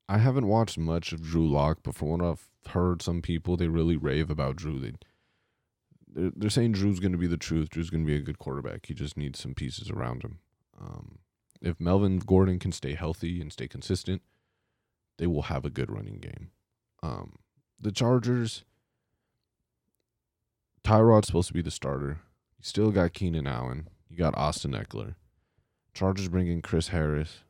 [0.09, 3.69] I haven't watched much of Drew Lock, but from what I've heard, some people they
[3.69, 4.81] really rave about Drew.
[4.81, 4.95] They
[6.13, 7.71] they're, they're saying Drew's going to be the truth.
[7.71, 8.87] Drew's going to be a good quarterback.
[8.87, 10.41] He just needs some pieces around him.
[10.77, 11.21] Um,
[11.63, 14.23] if Melvin Gordon can stay healthy and stay consistent,
[15.21, 16.51] they will have a good running game.
[17.03, 17.35] Um,
[17.79, 18.65] the Chargers,
[20.83, 22.21] Tyrod's supposed to be the starter.
[22.59, 23.89] You still got Keenan Allen.
[24.09, 25.17] You got Austin Ekeler.
[25.93, 27.41] Chargers bring in Chris Harris.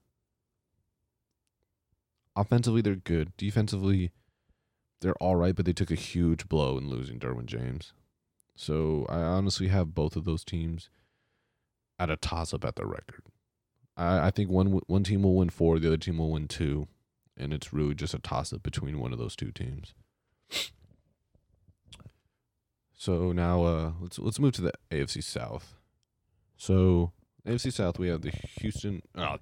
[2.34, 3.36] Offensively, they're good.
[3.36, 4.10] Defensively,
[5.00, 7.92] they're all right, but they took a huge blow in losing Derwin James.
[8.56, 10.90] So I honestly have both of those teams
[12.00, 13.22] at a toss up at their record.
[13.96, 16.88] I, I think one one team will win four, the other team will win two,
[17.40, 19.94] and it's really just a toss up between one of those two teams.
[22.92, 25.74] So now uh, let's let's move to the AFC South.
[26.56, 27.12] So
[27.46, 29.02] AFC South, we have the Houston.
[29.16, 29.38] Oh,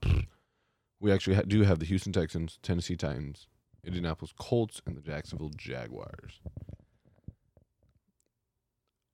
[1.01, 3.49] we actually ha- do have the Houston Texans, Tennessee Titans,
[3.85, 6.41] Indianapolis Colts, and the Jacksonville Jaguars.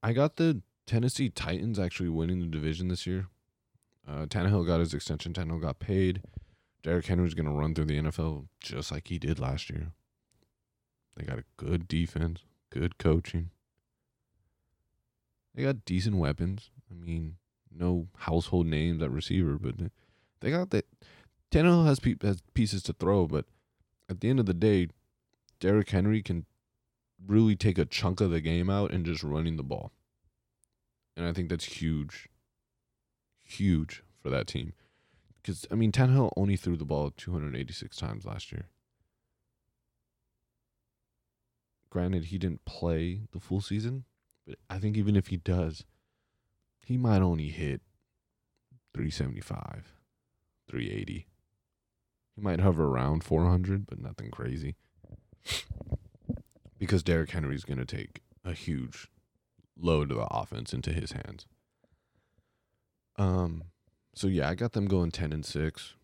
[0.02, 3.28] I got the Tennessee Titans actually winning the division this year.
[4.06, 5.32] Uh, Tannehill got his extension.
[5.32, 6.20] Tannehill got paid.
[6.84, 9.92] Derrick Henry's going to run through the NFL just like he did last year.
[11.16, 13.50] They got a good defense, good coaching.
[15.54, 16.70] They got decent weapons.
[16.90, 17.36] I mean,
[17.74, 19.76] no household names at receiver, but
[20.40, 20.84] they got that.
[21.50, 23.46] Tannehill has, pe- has pieces to throw, but
[24.10, 24.88] at the end of the day,
[25.60, 26.44] Derrick Henry can
[27.26, 29.90] really take a chunk of the game out and just running the ball.
[31.16, 32.28] And I think that's huge,
[33.42, 34.74] huge for that team.
[35.44, 38.68] Because, I mean, Tannehill only threw the ball 286 times last year.
[41.90, 44.04] Granted, he didn't play the full season,
[44.46, 45.84] but I think even if he does,
[46.86, 47.82] he might only hit
[48.94, 49.92] 375,
[50.70, 51.28] 380.
[52.34, 54.76] He might hover around 400, but nothing crazy.
[56.78, 59.08] Because Derrick Henry's going to take a huge
[59.76, 61.46] load of the offense into his hands.
[63.16, 63.64] Um,
[64.14, 65.94] so yeah, I got them going 10 and 6.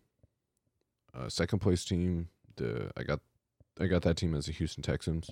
[1.13, 3.19] Uh, second place team, the I got
[3.79, 5.31] I got that team as the Houston Texans.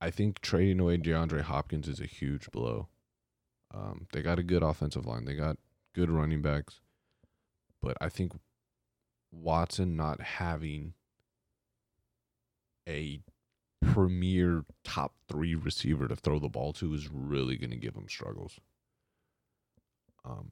[0.00, 2.88] I think trading away DeAndre Hopkins is a huge blow.
[3.72, 5.24] Um, they got a good offensive line.
[5.24, 5.56] They got
[5.94, 6.80] good running backs.
[7.80, 8.32] But I think
[9.32, 10.94] Watson not having
[12.88, 13.20] a
[13.80, 18.08] premier top three receiver to throw the ball to is really going to give him
[18.08, 18.58] struggles.
[20.24, 20.50] Um,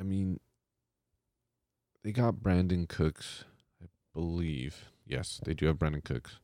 [0.00, 0.40] I mean,
[2.02, 3.44] they got Brandin Cooks,
[3.82, 4.90] I believe.
[5.06, 6.38] Yes, they do have Brandin Cooks.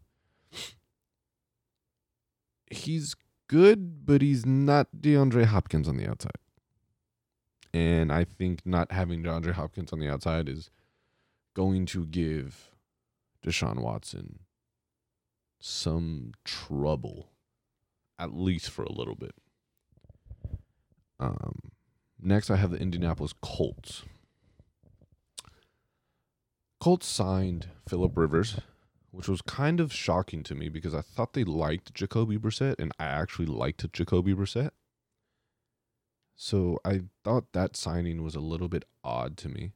[2.70, 3.16] He's
[3.48, 6.32] good, but he's not DeAndre Hopkins on the outside.
[7.72, 10.70] And I think not having DeAndre Hopkins on the outside is
[11.54, 12.70] going to give
[13.44, 14.40] Deshaun Watson
[15.60, 17.30] some trouble,
[18.18, 19.34] at least for a little bit.
[21.18, 21.72] Um,
[22.26, 24.02] next, I have the Indianapolis Colts.
[26.80, 28.60] Colts signed Philip Rivers,
[29.10, 32.92] which was kind of shocking to me because I thought they liked Jacoby Brissett, and
[32.98, 34.70] I actually liked Jacoby Brissett.
[36.34, 39.72] So I thought that signing was a little bit odd to me.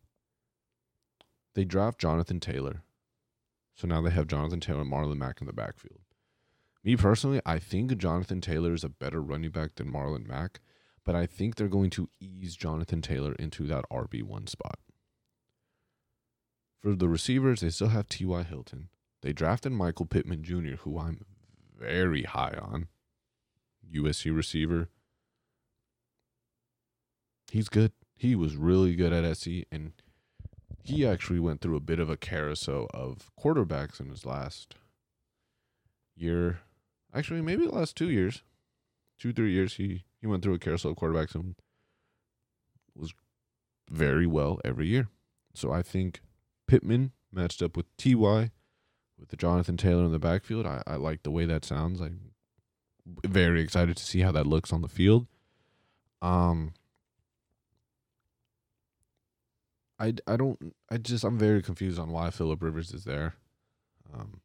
[1.55, 2.83] They draft Jonathan Taylor.
[3.75, 6.01] So now they have Jonathan Taylor and Marlon Mack in the backfield.
[6.85, 10.61] Me personally, I think Jonathan Taylor is a better running back than Marlon Mack,
[11.11, 14.79] but I think they're going to ease Jonathan Taylor into that RB1 spot.
[16.81, 18.45] For the receivers, they still have T.Y.
[18.45, 18.91] Hilton.
[19.21, 21.25] They drafted Michael Pittman Jr., who I'm
[21.77, 22.87] very high on.
[23.93, 24.89] USC receiver.
[27.51, 27.91] He's good.
[28.15, 29.95] He was really good at SC, and
[30.81, 34.77] he actually went through a bit of a carousel of quarterbacks in his last
[36.15, 36.61] year.
[37.13, 38.45] Actually, maybe the last two years,
[39.19, 39.75] two three years.
[39.75, 41.55] He he went through a carousel of quarterbacks and
[42.95, 43.13] was
[43.91, 45.09] very well every year.
[45.55, 46.21] So I think
[46.67, 48.51] Pittman matched up with Ty
[49.19, 50.67] with the Jonathan Taylor in the backfield.
[50.67, 52.01] I, I like the way that sounds.
[52.01, 52.33] I'm
[53.27, 55.27] very excited to see how that looks on the field.
[56.23, 56.75] Um,
[59.99, 63.35] I, I don't I just I'm very confused on why Philip Rivers is there.
[64.15, 64.41] Um,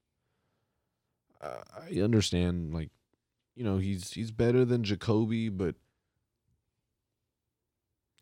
[1.42, 2.90] I understand like,
[3.56, 5.76] you know he's he's better than Jacoby, but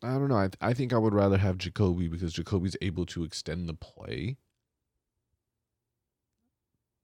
[0.02, 0.36] I don't know.
[0.36, 4.36] I I think I would rather have Jacoby because Jacoby's able to extend the play.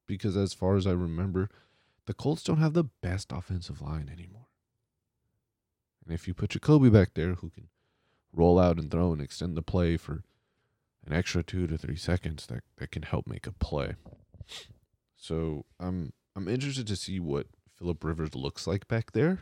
[0.06, 1.48] Because as far as I remember,
[2.06, 4.48] the Colts don't have the best offensive line anymore.
[6.04, 7.68] And if you put Jacoby back there who can
[8.32, 10.24] roll out and throw and extend the play for
[11.06, 13.94] an extra two to three seconds, that, that can help make a play.
[15.16, 17.46] So I'm I'm interested to see what
[17.80, 19.40] Philip Rivers looks like back there.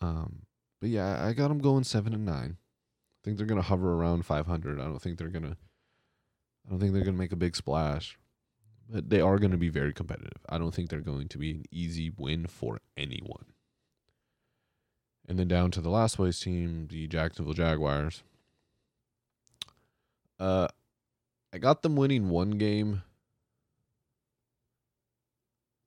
[0.00, 0.42] Um,
[0.80, 2.56] but yeah, I got them going seven and nine.
[2.58, 4.80] I think they're gonna hover around 500.
[4.80, 5.56] I don't think they're gonna.
[6.66, 8.18] I don't think they're gonna make a big splash,
[8.88, 10.40] but they are gonna be very competitive.
[10.48, 13.44] I don't think they're going to be an easy win for anyone.
[15.28, 18.22] And then down to the last place team, the Jacksonville Jaguars.
[20.38, 20.68] Uh,
[21.52, 23.02] I got them winning one game.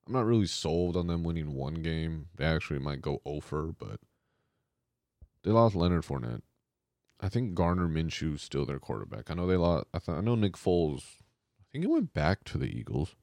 [0.10, 2.30] I'm not really sold on them winning one game.
[2.36, 4.00] They actually might go over, but
[5.44, 6.42] they lost Leonard Fournette.
[7.20, 9.30] I think Gardner Minshew's still their quarterback.
[9.30, 9.86] I know they lost.
[9.94, 11.04] I, th- I know Nick Foles.
[11.60, 13.16] I think he went back to the Eagles.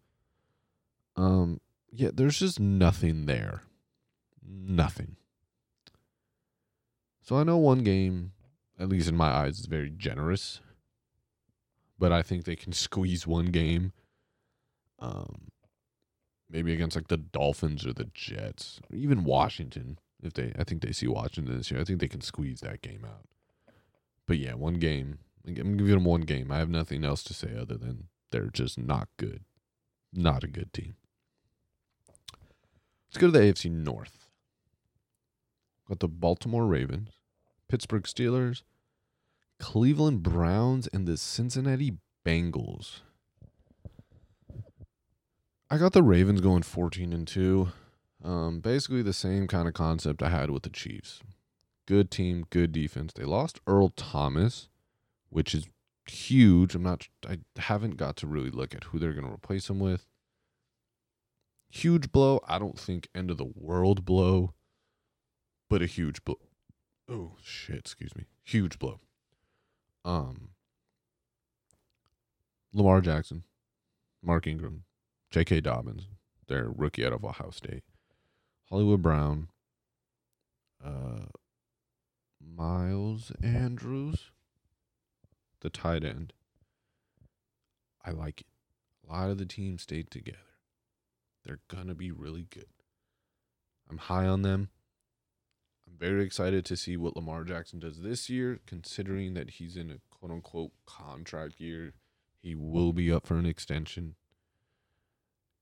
[1.16, 3.62] Um, yeah, there's just nothing there.
[4.46, 5.16] Nothing.
[7.20, 8.31] So I know one game,
[8.79, 10.61] at least in my eyes, is very generous.
[11.99, 13.92] But I think they can squeeze one game.
[15.01, 15.49] Um,
[16.50, 19.98] maybe against like the Dolphins or the Jets, or even Washington.
[20.22, 21.80] If they, I think they see Washington this year.
[21.80, 23.26] I think they can squeeze that game out.
[24.26, 25.18] But yeah, one game.
[25.46, 26.50] I'm giving them one game.
[26.50, 29.44] I have nothing else to say other than they're just not good.
[30.12, 30.96] Not a good team.
[33.09, 34.26] Let's go to the AFC North.
[35.88, 37.11] Got the Baltimore Ravens,
[37.68, 38.62] Pittsburgh Steelers,
[39.61, 43.02] Cleveland Browns, and the Cincinnati Bengals.
[45.68, 47.68] I got the Ravens going 14 and 2.
[48.24, 51.20] Um, basically the same kind of concept I had with the Chiefs.
[51.87, 53.12] Good team, good defense.
[53.12, 54.68] They lost Earl Thomas,
[55.29, 55.66] which is
[56.07, 56.74] huge.
[56.74, 59.81] I'm not I haven't got to really look at who they're going to replace him
[59.81, 60.07] with.
[61.70, 62.40] Huge blow.
[62.48, 64.55] I don't think end of the world blow,
[65.68, 66.38] but a huge blow.
[67.09, 68.24] Oh shit, excuse me.
[68.44, 69.00] Huge blow.
[70.05, 70.50] Um
[72.72, 73.44] Lamar Jackson,
[74.22, 74.85] Mark Ingram,
[75.37, 75.61] J.K.
[75.61, 76.09] Dobbins,
[76.49, 77.85] their rookie out of Ohio State,
[78.70, 79.49] Hollywood Brown,
[80.83, 81.27] uh,
[82.40, 84.31] Miles Andrews,
[85.61, 86.33] the tight end.
[88.03, 88.46] I like it.
[89.07, 90.38] A lot of the team stayed together.
[91.44, 92.72] They're gonna be really good.
[93.90, 94.70] I'm high on them.
[95.87, 99.90] I'm very excited to see what Lamar Jackson does this year, considering that he's in
[99.90, 101.92] a quote unquote contract year.
[102.40, 104.14] He will be up for an extension.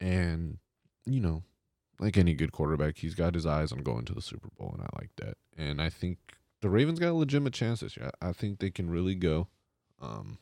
[0.05, 0.59] And,
[1.07, 1.45] you know,
[1.99, 4.83] like any good quarterback, he's got his eyes on going to the Super Bowl, and
[4.83, 5.39] I like that.
[5.57, 6.19] And I think
[6.61, 8.11] the Ravens got a legitimate chance this year.
[8.21, 9.49] I think they can really go.
[10.03, 10.37] Um,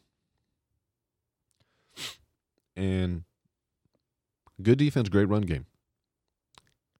[2.75, 3.23] and
[4.61, 5.67] good defense, great run game.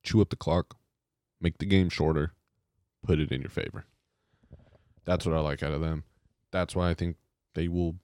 [0.05, 0.77] Chew up the clock,
[1.41, 2.31] make the game shorter,
[3.05, 3.87] put it in your favor.
[5.05, 6.05] That's what I like out of them.
[6.53, 7.17] That's why I think
[7.55, 7.97] they will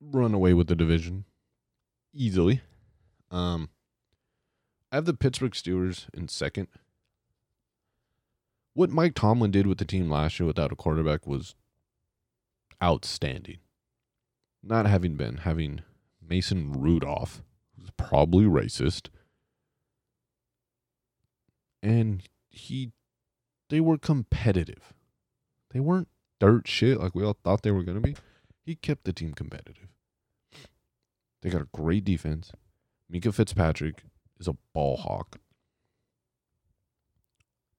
[0.00, 1.26] run away with the division
[2.14, 2.62] easily.
[3.30, 3.68] Um,
[4.90, 6.68] I have the Pittsburgh Steelers in second.
[8.74, 11.54] What Mike Tomlin did with the team last year without a quarterback was
[12.82, 13.58] outstanding.
[14.62, 15.82] Not having been having
[16.26, 17.42] Mason Rudolph,
[17.76, 19.08] who's probably racist,
[21.82, 22.92] and he,
[23.68, 24.94] they were competitive.
[25.70, 26.08] They weren't
[26.40, 28.16] dirt shit like we all thought they were going to be.
[28.64, 29.88] He kept the team competitive.
[31.42, 32.52] They got a great defense.
[33.12, 34.02] Minkah Fitzpatrick
[34.38, 35.38] is a ball hawk.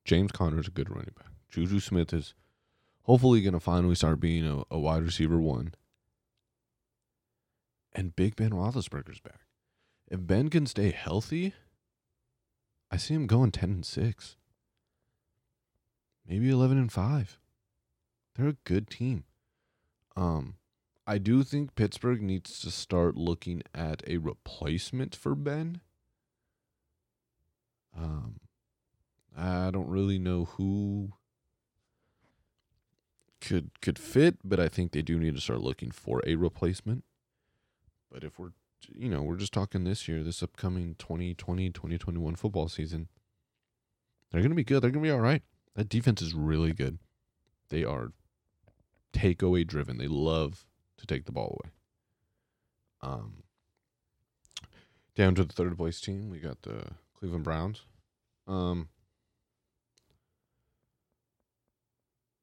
[0.06, 1.32] James Conner is a good running back.
[1.50, 2.34] Juju Smith is
[3.04, 5.74] hopefully going to finally start being a, a, wide receiver one.
[7.93, 9.41] And Big Ben Roethlisberger's back.
[10.07, 11.53] If Ben can stay healthy,
[12.91, 14.38] I see him going 10 and 6.
[16.28, 17.39] Maybe 11 and 5.
[18.36, 19.24] They're a good team.
[20.16, 20.55] Um,
[21.05, 25.82] I do think Pittsburgh needs to start looking at a replacement for Ben.
[27.98, 28.40] Um,
[29.38, 31.14] I don't really know who
[33.42, 37.04] could could fit, but I think they do need to start looking for a replacement.
[38.12, 38.52] But if we're
[38.96, 43.08] you know, we're just talking this year, this upcoming 2020 2021 football season,
[44.32, 44.82] they're going to be good.
[44.82, 45.44] They're going to be all right.
[45.76, 47.00] That defense is really good.
[47.70, 48.12] They are
[49.14, 49.98] takeaway driven.
[49.98, 50.66] They love
[50.98, 51.72] to take the ball away.
[53.02, 53.44] Um,
[55.16, 56.84] down to the third place team, we got the
[57.20, 57.82] Cleveland Browns.
[58.47, 58.89] Um,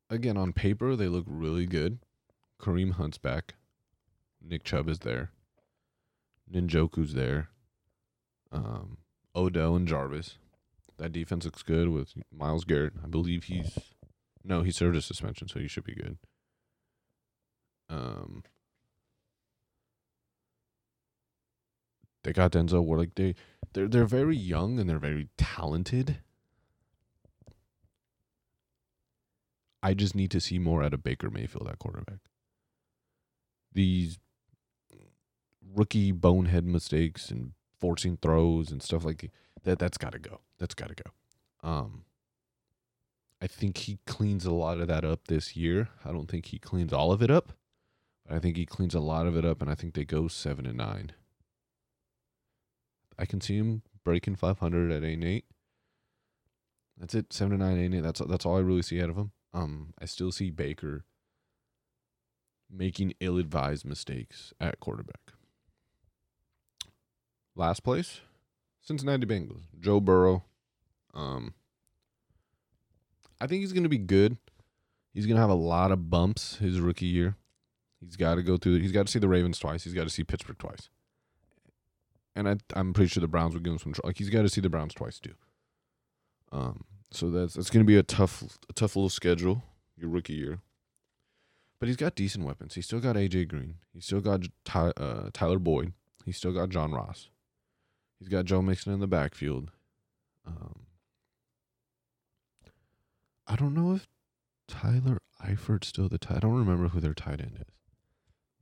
[0.09, 1.99] again on paper they look really good.
[2.61, 3.55] Kareem Hunt's back.
[4.43, 5.31] Nick Chubb is there.
[6.53, 7.49] Njoku's there.
[8.53, 8.99] Um,
[9.35, 10.39] Odell and Jarvis.
[10.99, 12.95] That defense looks good with Myles Garrett.
[13.03, 13.79] I believe he's
[14.45, 16.19] no, he served a suspension, so he should be good.
[17.89, 18.45] Um,
[22.27, 22.99] they got Denzel Ward.
[22.99, 23.37] Like they,
[23.73, 26.19] they're they're very young and they're very talented.
[29.81, 32.19] I just need to see more out of Baker Mayfield at quarterback.
[33.73, 34.19] These
[35.73, 39.31] rookie bonehead mistakes and forcing throws and stuff like
[39.63, 40.41] that that's got to go.
[40.59, 41.69] That's got to go.
[41.69, 42.07] Um
[43.41, 45.91] I think he cleans a lot of that up this year.
[46.05, 47.53] I don't think he cleans all of it up.
[48.27, 50.27] But I think he cleans a lot of it up and I think they go
[50.27, 51.13] 7 and 9.
[53.19, 55.45] I can see him breaking 500 at 8 and 8.
[56.99, 57.33] That's it.
[57.33, 58.01] 7 and 9 8 and 8.
[58.01, 59.33] That's that's all I really see out of him.
[59.53, 61.05] Um I still see Baker
[62.71, 65.33] making ill-advised mistakes at quarterback.
[67.55, 68.21] Last place,
[68.83, 69.63] Cincinnati Bengals.
[69.81, 70.45] Joe Burrow.
[71.15, 71.55] Um,
[73.41, 74.37] I think he's going to be good.
[75.15, 77.37] He's going to have a lot of bumps his rookie year.
[78.01, 78.81] He's got to go through.
[78.81, 79.85] He's got to see the Ravens twice.
[79.85, 80.91] He's got to see Pittsburgh twice.
[82.37, 84.11] And I, I'm pretty sure the Browns will give him some trouble.
[84.11, 85.35] Like he's got to see the Browns twice too.
[86.53, 89.63] Um, so that's that's going to be a tough, a tough little schedule
[89.97, 90.61] your rookie year.
[91.79, 92.75] But he's got decent weapons.
[92.75, 93.77] He's still got AJ Green.
[93.93, 95.93] He's still got Ty, uh, Tyler Boyd.
[96.25, 97.29] He's still got John Ross.
[98.19, 99.71] He's got Joe Mixon in the backfield.
[100.47, 100.87] Um,
[103.47, 104.07] I don't know if
[104.67, 106.39] Tyler Eifert's still the tight.
[106.39, 107.75] I don't remember who their tight end is.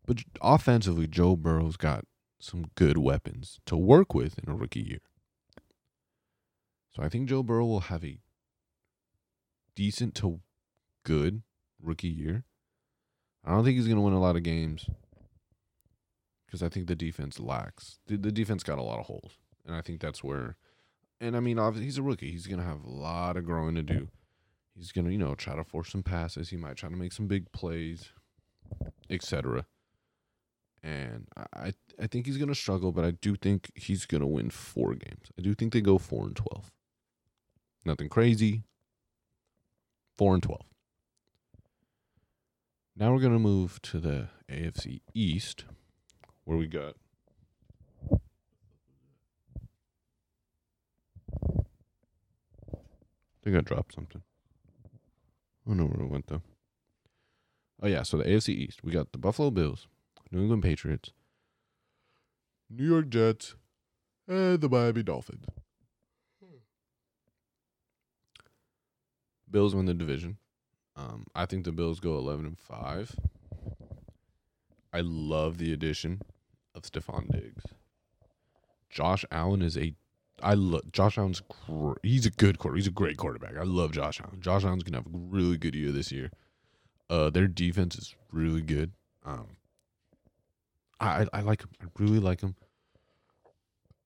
[0.06, 2.04] But offensively, Joe Burrow's got
[2.45, 5.01] some good weapons to work with in a rookie year.
[6.95, 8.20] So I think Joe Burrow will have a
[9.74, 10.40] decent to
[11.05, 11.42] good
[11.82, 12.45] rookie year.
[13.45, 14.88] I don't think he's going to win a lot of games
[16.47, 17.99] because I think the defense lacks.
[18.07, 19.32] The, the defense got a lot of holes,
[19.66, 20.57] and I think that's where.
[21.20, 22.30] And I mean, obviously, he's a rookie.
[22.30, 24.09] He's going to have a lot of growing to do.
[24.76, 26.51] He's going to, you know, try to force some passes.
[26.51, 28.11] He might try to make some big plays,
[29.09, 29.66] etc.
[30.85, 31.26] And
[31.57, 35.28] I, I think he's to struggle, but I do think he's to win four games.
[35.39, 36.70] I do think they go four and twelve.
[37.87, 38.64] Nothing crazy.
[40.18, 40.66] Four and twelve.
[42.95, 45.64] Now we're gonna move to the AFC East,
[46.45, 46.97] where we got.
[48.12, 48.16] I
[53.43, 54.20] think I dropped something.
[55.66, 56.43] I don't know where it went though.
[57.82, 59.89] Oh yeah, so the AFC East, we got the Buffalo Bills,
[60.35, 61.12] New England Patriots,
[62.68, 63.55] New York Jets,
[64.26, 65.45] and the Miami Dolphins.
[69.49, 70.39] Bills win the division.
[70.97, 73.14] Um, I think the Bills go eleven and five.
[74.93, 76.20] I love the addition
[76.74, 77.62] of Stefon Diggs.
[78.91, 79.95] Josh Allen is a
[80.43, 82.76] I love Josh Allen's gr- he's a good quarter.
[82.76, 83.57] He's a great quarterback.
[83.57, 84.41] I love Josh Allen.
[84.41, 86.32] Josh Allen's gonna have a really good year this year.
[87.09, 88.93] Uh, their defense is really good.
[89.24, 89.47] Um,
[91.01, 91.70] I I like him.
[91.80, 92.57] I really like him.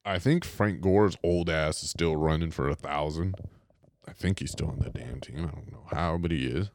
[0.05, 3.35] I think Frank Gore's old ass is still running for a thousand.
[4.07, 5.45] I think he's still on that damn team.
[5.45, 6.71] I don't know how, but he is.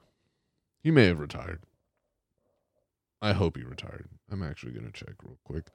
[0.83, 1.63] He may have retired.
[3.21, 4.09] I hope he retired.
[4.29, 5.67] I'm actually gonna check real quick.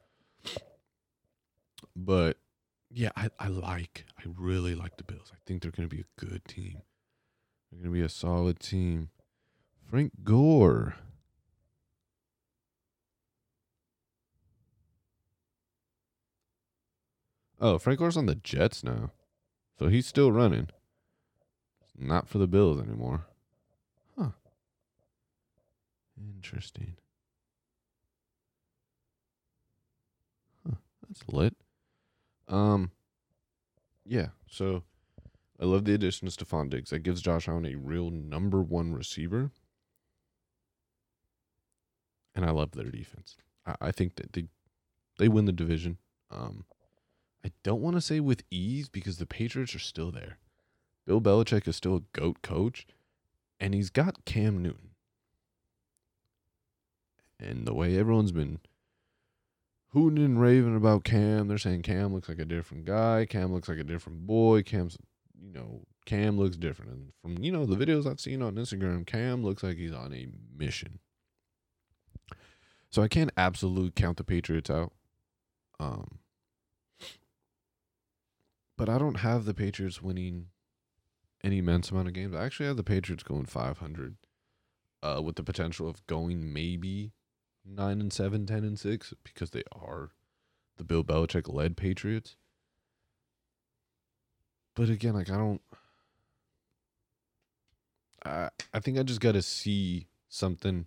[1.97, 2.37] But
[2.91, 5.33] yeah, I, I like I really like the Bills.
[5.33, 6.83] I think they're gonna be a good team.
[7.71, 9.11] They're gonna be a solid team.
[9.91, 10.97] Frank Gore.
[17.61, 19.11] Oh, Frank Gore's on the Jets now.
[19.79, 20.69] So he's still running.
[21.97, 23.27] Not for the Bills anymore.
[24.17, 24.31] Huh.
[26.17, 26.97] Interesting.
[30.65, 30.77] Huh.
[31.07, 31.57] That's lit.
[32.49, 32.93] Um
[34.07, 34.85] yeah, so
[35.61, 36.91] I love the addition of Stefon Diggs.
[36.91, 39.51] That gives Josh Allen a real number one receiver.
[42.35, 43.37] And I love their defense.
[43.67, 44.45] I, I think that they
[45.19, 45.99] they win the division.
[46.31, 46.65] Um
[47.49, 50.37] I don't want to say with ease because the Patriots are still there.
[51.07, 52.87] Bill Belichick is still a GOAT coach,
[53.59, 54.91] and he's got Cam Newton.
[57.41, 58.59] And the way everyone's been
[59.95, 63.25] hooting and raving about Cam, they're saying Cam looks like a different guy.
[63.25, 64.63] Cam looks like a different boy.
[64.63, 64.99] Cam's,
[65.41, 66.91] you know, Cam looks different.
[66.91, 70.13] And from, you know, the videos I've seen on Instagram, Cam looks like he's on
[70.13, 70.99] a mission.
[72.91, 74.93] So I can't absolutely count the Patriots out.
[75.81, 76.19] Um,
[78.79, 80.47] but I don't have the Patriots winning
[81.45, 82.35] any immense amount of games.
[82.35, 84.17] I actually have the Patriots going 500.
[85.03, 87.13] uh, with the potential of going maybe
[87.65, 90.11] nine and seven, 10 and six, because they are
[90.77, 92.37] the Bill Belichick led Patriots.
[94.75, 95.63] But again, like I don't
[98.25, 100.87] I I think I just gotta see something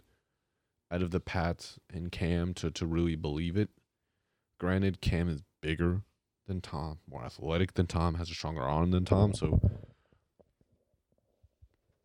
[0.92, 3.70] out of the Pats and Cam to, to really believe it.
[4.60, 6.02] Granted, Cam is bigger
[6.52, 9.62] than Tom, more athletic than Tom, has a stronger arm than Tom, so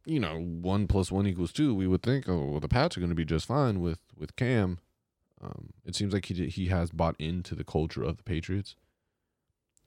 [0.05, 1.75] you know, one plus one equals two.
[1.75, 4.37] We would think, oh, well, the Pats are going to be just fine with with
[4.37, 4.79] Cam.
[5.43, 8.77] Um, it seems like he he has bought into the culture of the Patriots,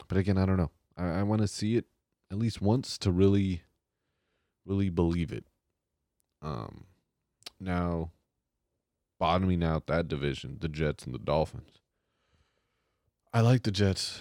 [0.06, 0.70] but again, I don't know.
[0.96, 1.86] I, I want to see it
[2.30, 3.62] at least once to really,
[4.66, 5.46] really believe it.
[6.42, 6.84] Um,
[7.58, 8.10] now,
[9.18, 11.80] bottoming out that division, the Jets and the Dolphins.
[13.32, 14.20] I like the Jets.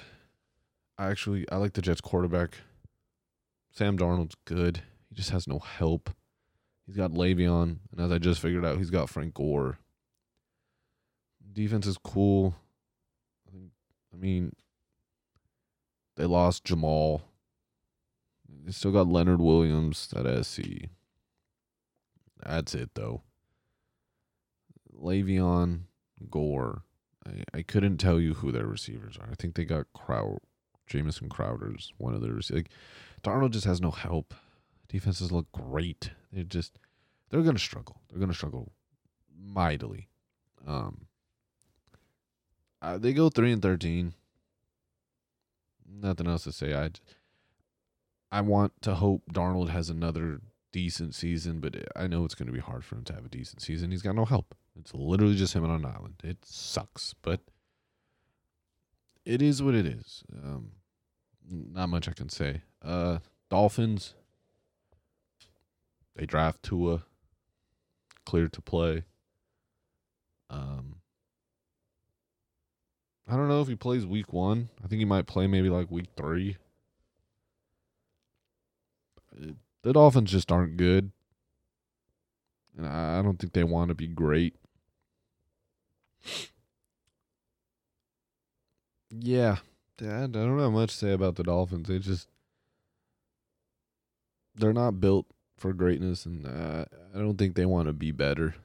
[1.00, 2.58] I actually I like the Jets quarterback.
[3.72, 4.82] Sam Darnold's good.
[5.08, 6.10] He just has no help.
[6.86, 9.80] He's got Le'Veon, and as I just figured out, he's got Frank Gore.
[11.54, 12.56] Defense is cool.
[14.14, 14.54] I mean,
[16.18, 17.22] they lost Jamal.
[18.66, 20.90] They still got Leonard Williams at SC.
[22.44, 23.22] That's it though.
[24.94, 25.84] Le'Veon,
[26.30, 26.82] Gore.
[27.26, 29.30] I, I couldn't tell you who their receivers are.
[29.32, 30.40] I think they got Crowd,
[30.90, 32.52] Jamison Crowder's one of receivers.
[32.52, 32.70] Like,
[33.24, 34.34] Darnold just has no help.
[34.90, 36.12] Defenses look great.
[36.34, 36.78] They're just
[37.30, 38.02] they're gonna struggle.
[38.10, 38.72] They're gonna struggle
[39.38, 40.10] mightily.
[40.68, 41.06] Um,
[42.82, 44.14] uh, they go three and thirteen.
[45.88, 46.74] Nothing else to say.
[46.74, 46.90] I
[48.32, 52.54] I want to hope Darnold has another decent season, but I know it's going to
[52.54, 53.92] be hard for him to have a decent season.
[53.92, 54.56] He's got no help.
[54.80, 56.22] It's literally just him on an island.
[56.24, 57.42] It sucks, but
[59.26, 60.24] it is what it is.
[60.32, 60.72] Um,
[61.50, 62.62] not much I can say.
[62.84, 63.20] Uh,
[63.50, 64.14] Dolphins.
[66.16, 67.04] They draft Tua.
[68.26, 69.04] Cleared to play.
[70.50, 70.96] Um,
[73.28, 74.70] I don't know if he plays week one.
[74.84, 76.58] I think he might play maybe like week three.
[79.84, 81.12] The Dolphins just aren't good.
[82.78, 84.56] And I don't think they want to be great.
[89.10, 89.58] Yeah.
[90.02, 91.88] I don't have much to say about the Dolphins.
[91.88, 92.28] They just
[94.56, 95.26] they're not built
[95.58, 98.56] for greatness and uh, I don't think they want to be better.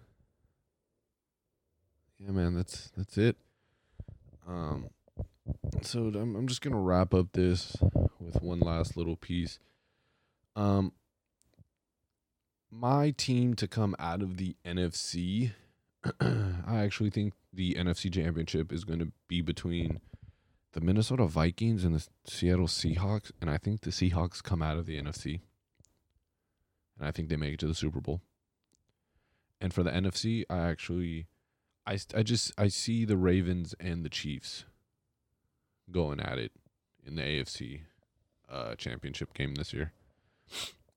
[2.18, 3.36] Yeah, man, that's that's it.
[4.46, 4.88] Um
[5.82, 7.76] so I'm I'm just to wrap up this
[8.18, 9.58] with one last little piece.
[10.56, 10.92] Um
[12.70, 15.52] my team to come out of the NFC,
[16.20, 20.00] I actually think the NFC Championship is going to be between
[20.74, 24.86] the Minnesota Vikings and the Seattle Seahawks, and I think the Seahawks come out of
[24.86, 25.40] the NFC,
[26.98, 28.20] and I think they make it to the Super Bowl.
[29.60, 31.26] And for the NFC, I actually,
[31.86, 34.64] I I just I see the Ravens and the Chiefs
[35.90, 36.50] going at it
[37.06, 37.82] in the AFC
[38.50, 39.92] uh, Championship game this year.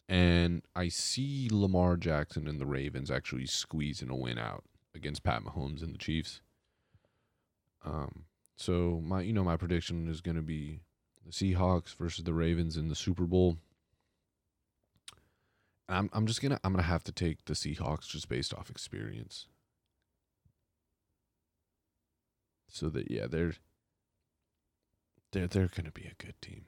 [0.10, 4.64] And I see Lamar Jackson and the Ravens actually squeezing a win out
[4.96, 6.42] against Pat Mahomes and the Chiefs.
[7.86, 8.24] Um,
[8.58, 10.82] so my you know my prediction is going to be
[11.26, 13.58] the Seahawks versus the Ravens in the Super Bowl.
[15.88, 19.48] I'm I'm just gonna I'm gonna have to take the Seahawks just based off experience.
[22.68, 23.54] So that yeah they're
[25.32, 26.66] they're they're gonna be a good team,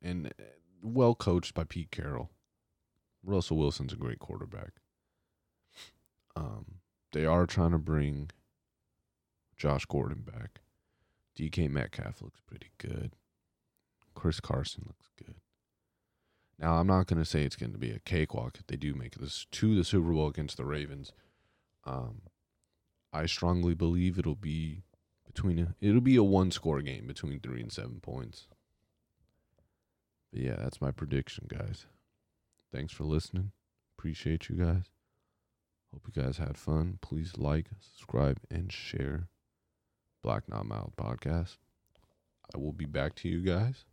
[0.00, 0.44] and uh,
[0.82, 2.30] well coached by Pete Carroll.
[3.24, 4.72] Russell Wilson's a great quarterback.
[6.36, 6.76] Um,
[7.12, 8.30] they are trying to bring
[9.56, 10.60] Josh Gordon back.
[11.38, 13.12] DK Metcalf looks pretty good.
[14.14, 15.34] Chris Carson looks good.
[16.58, 18.94] Now, I'm not going to say it's going to be a cakewalk if they do
[18.94, 21.12] make this to the Super Bowl against the Ravens.
[21.84, 22.22] Um,
[23.12, 24.82] I strongly believe it'll be
[25.26, 28.46] between a, it'll be a one score game between three and seven points.
[30.32, 31.86] But yeah, that's my prediction, guys.
[32.72, 33.50] Thanks for listening.
[33.98, 34.84] Appreciate you guys.
[35.92, 36.98] Hope you guys had fun.
[37.00, 39.28] Please like, subscribe, and share
[40.24, 41.58] Black Not Mild podcast.
[42.54, 43.84] I will be back to you guys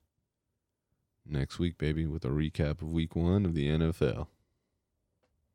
[1.27, 4.27] next week, baby, with a recap of week one of the NFL.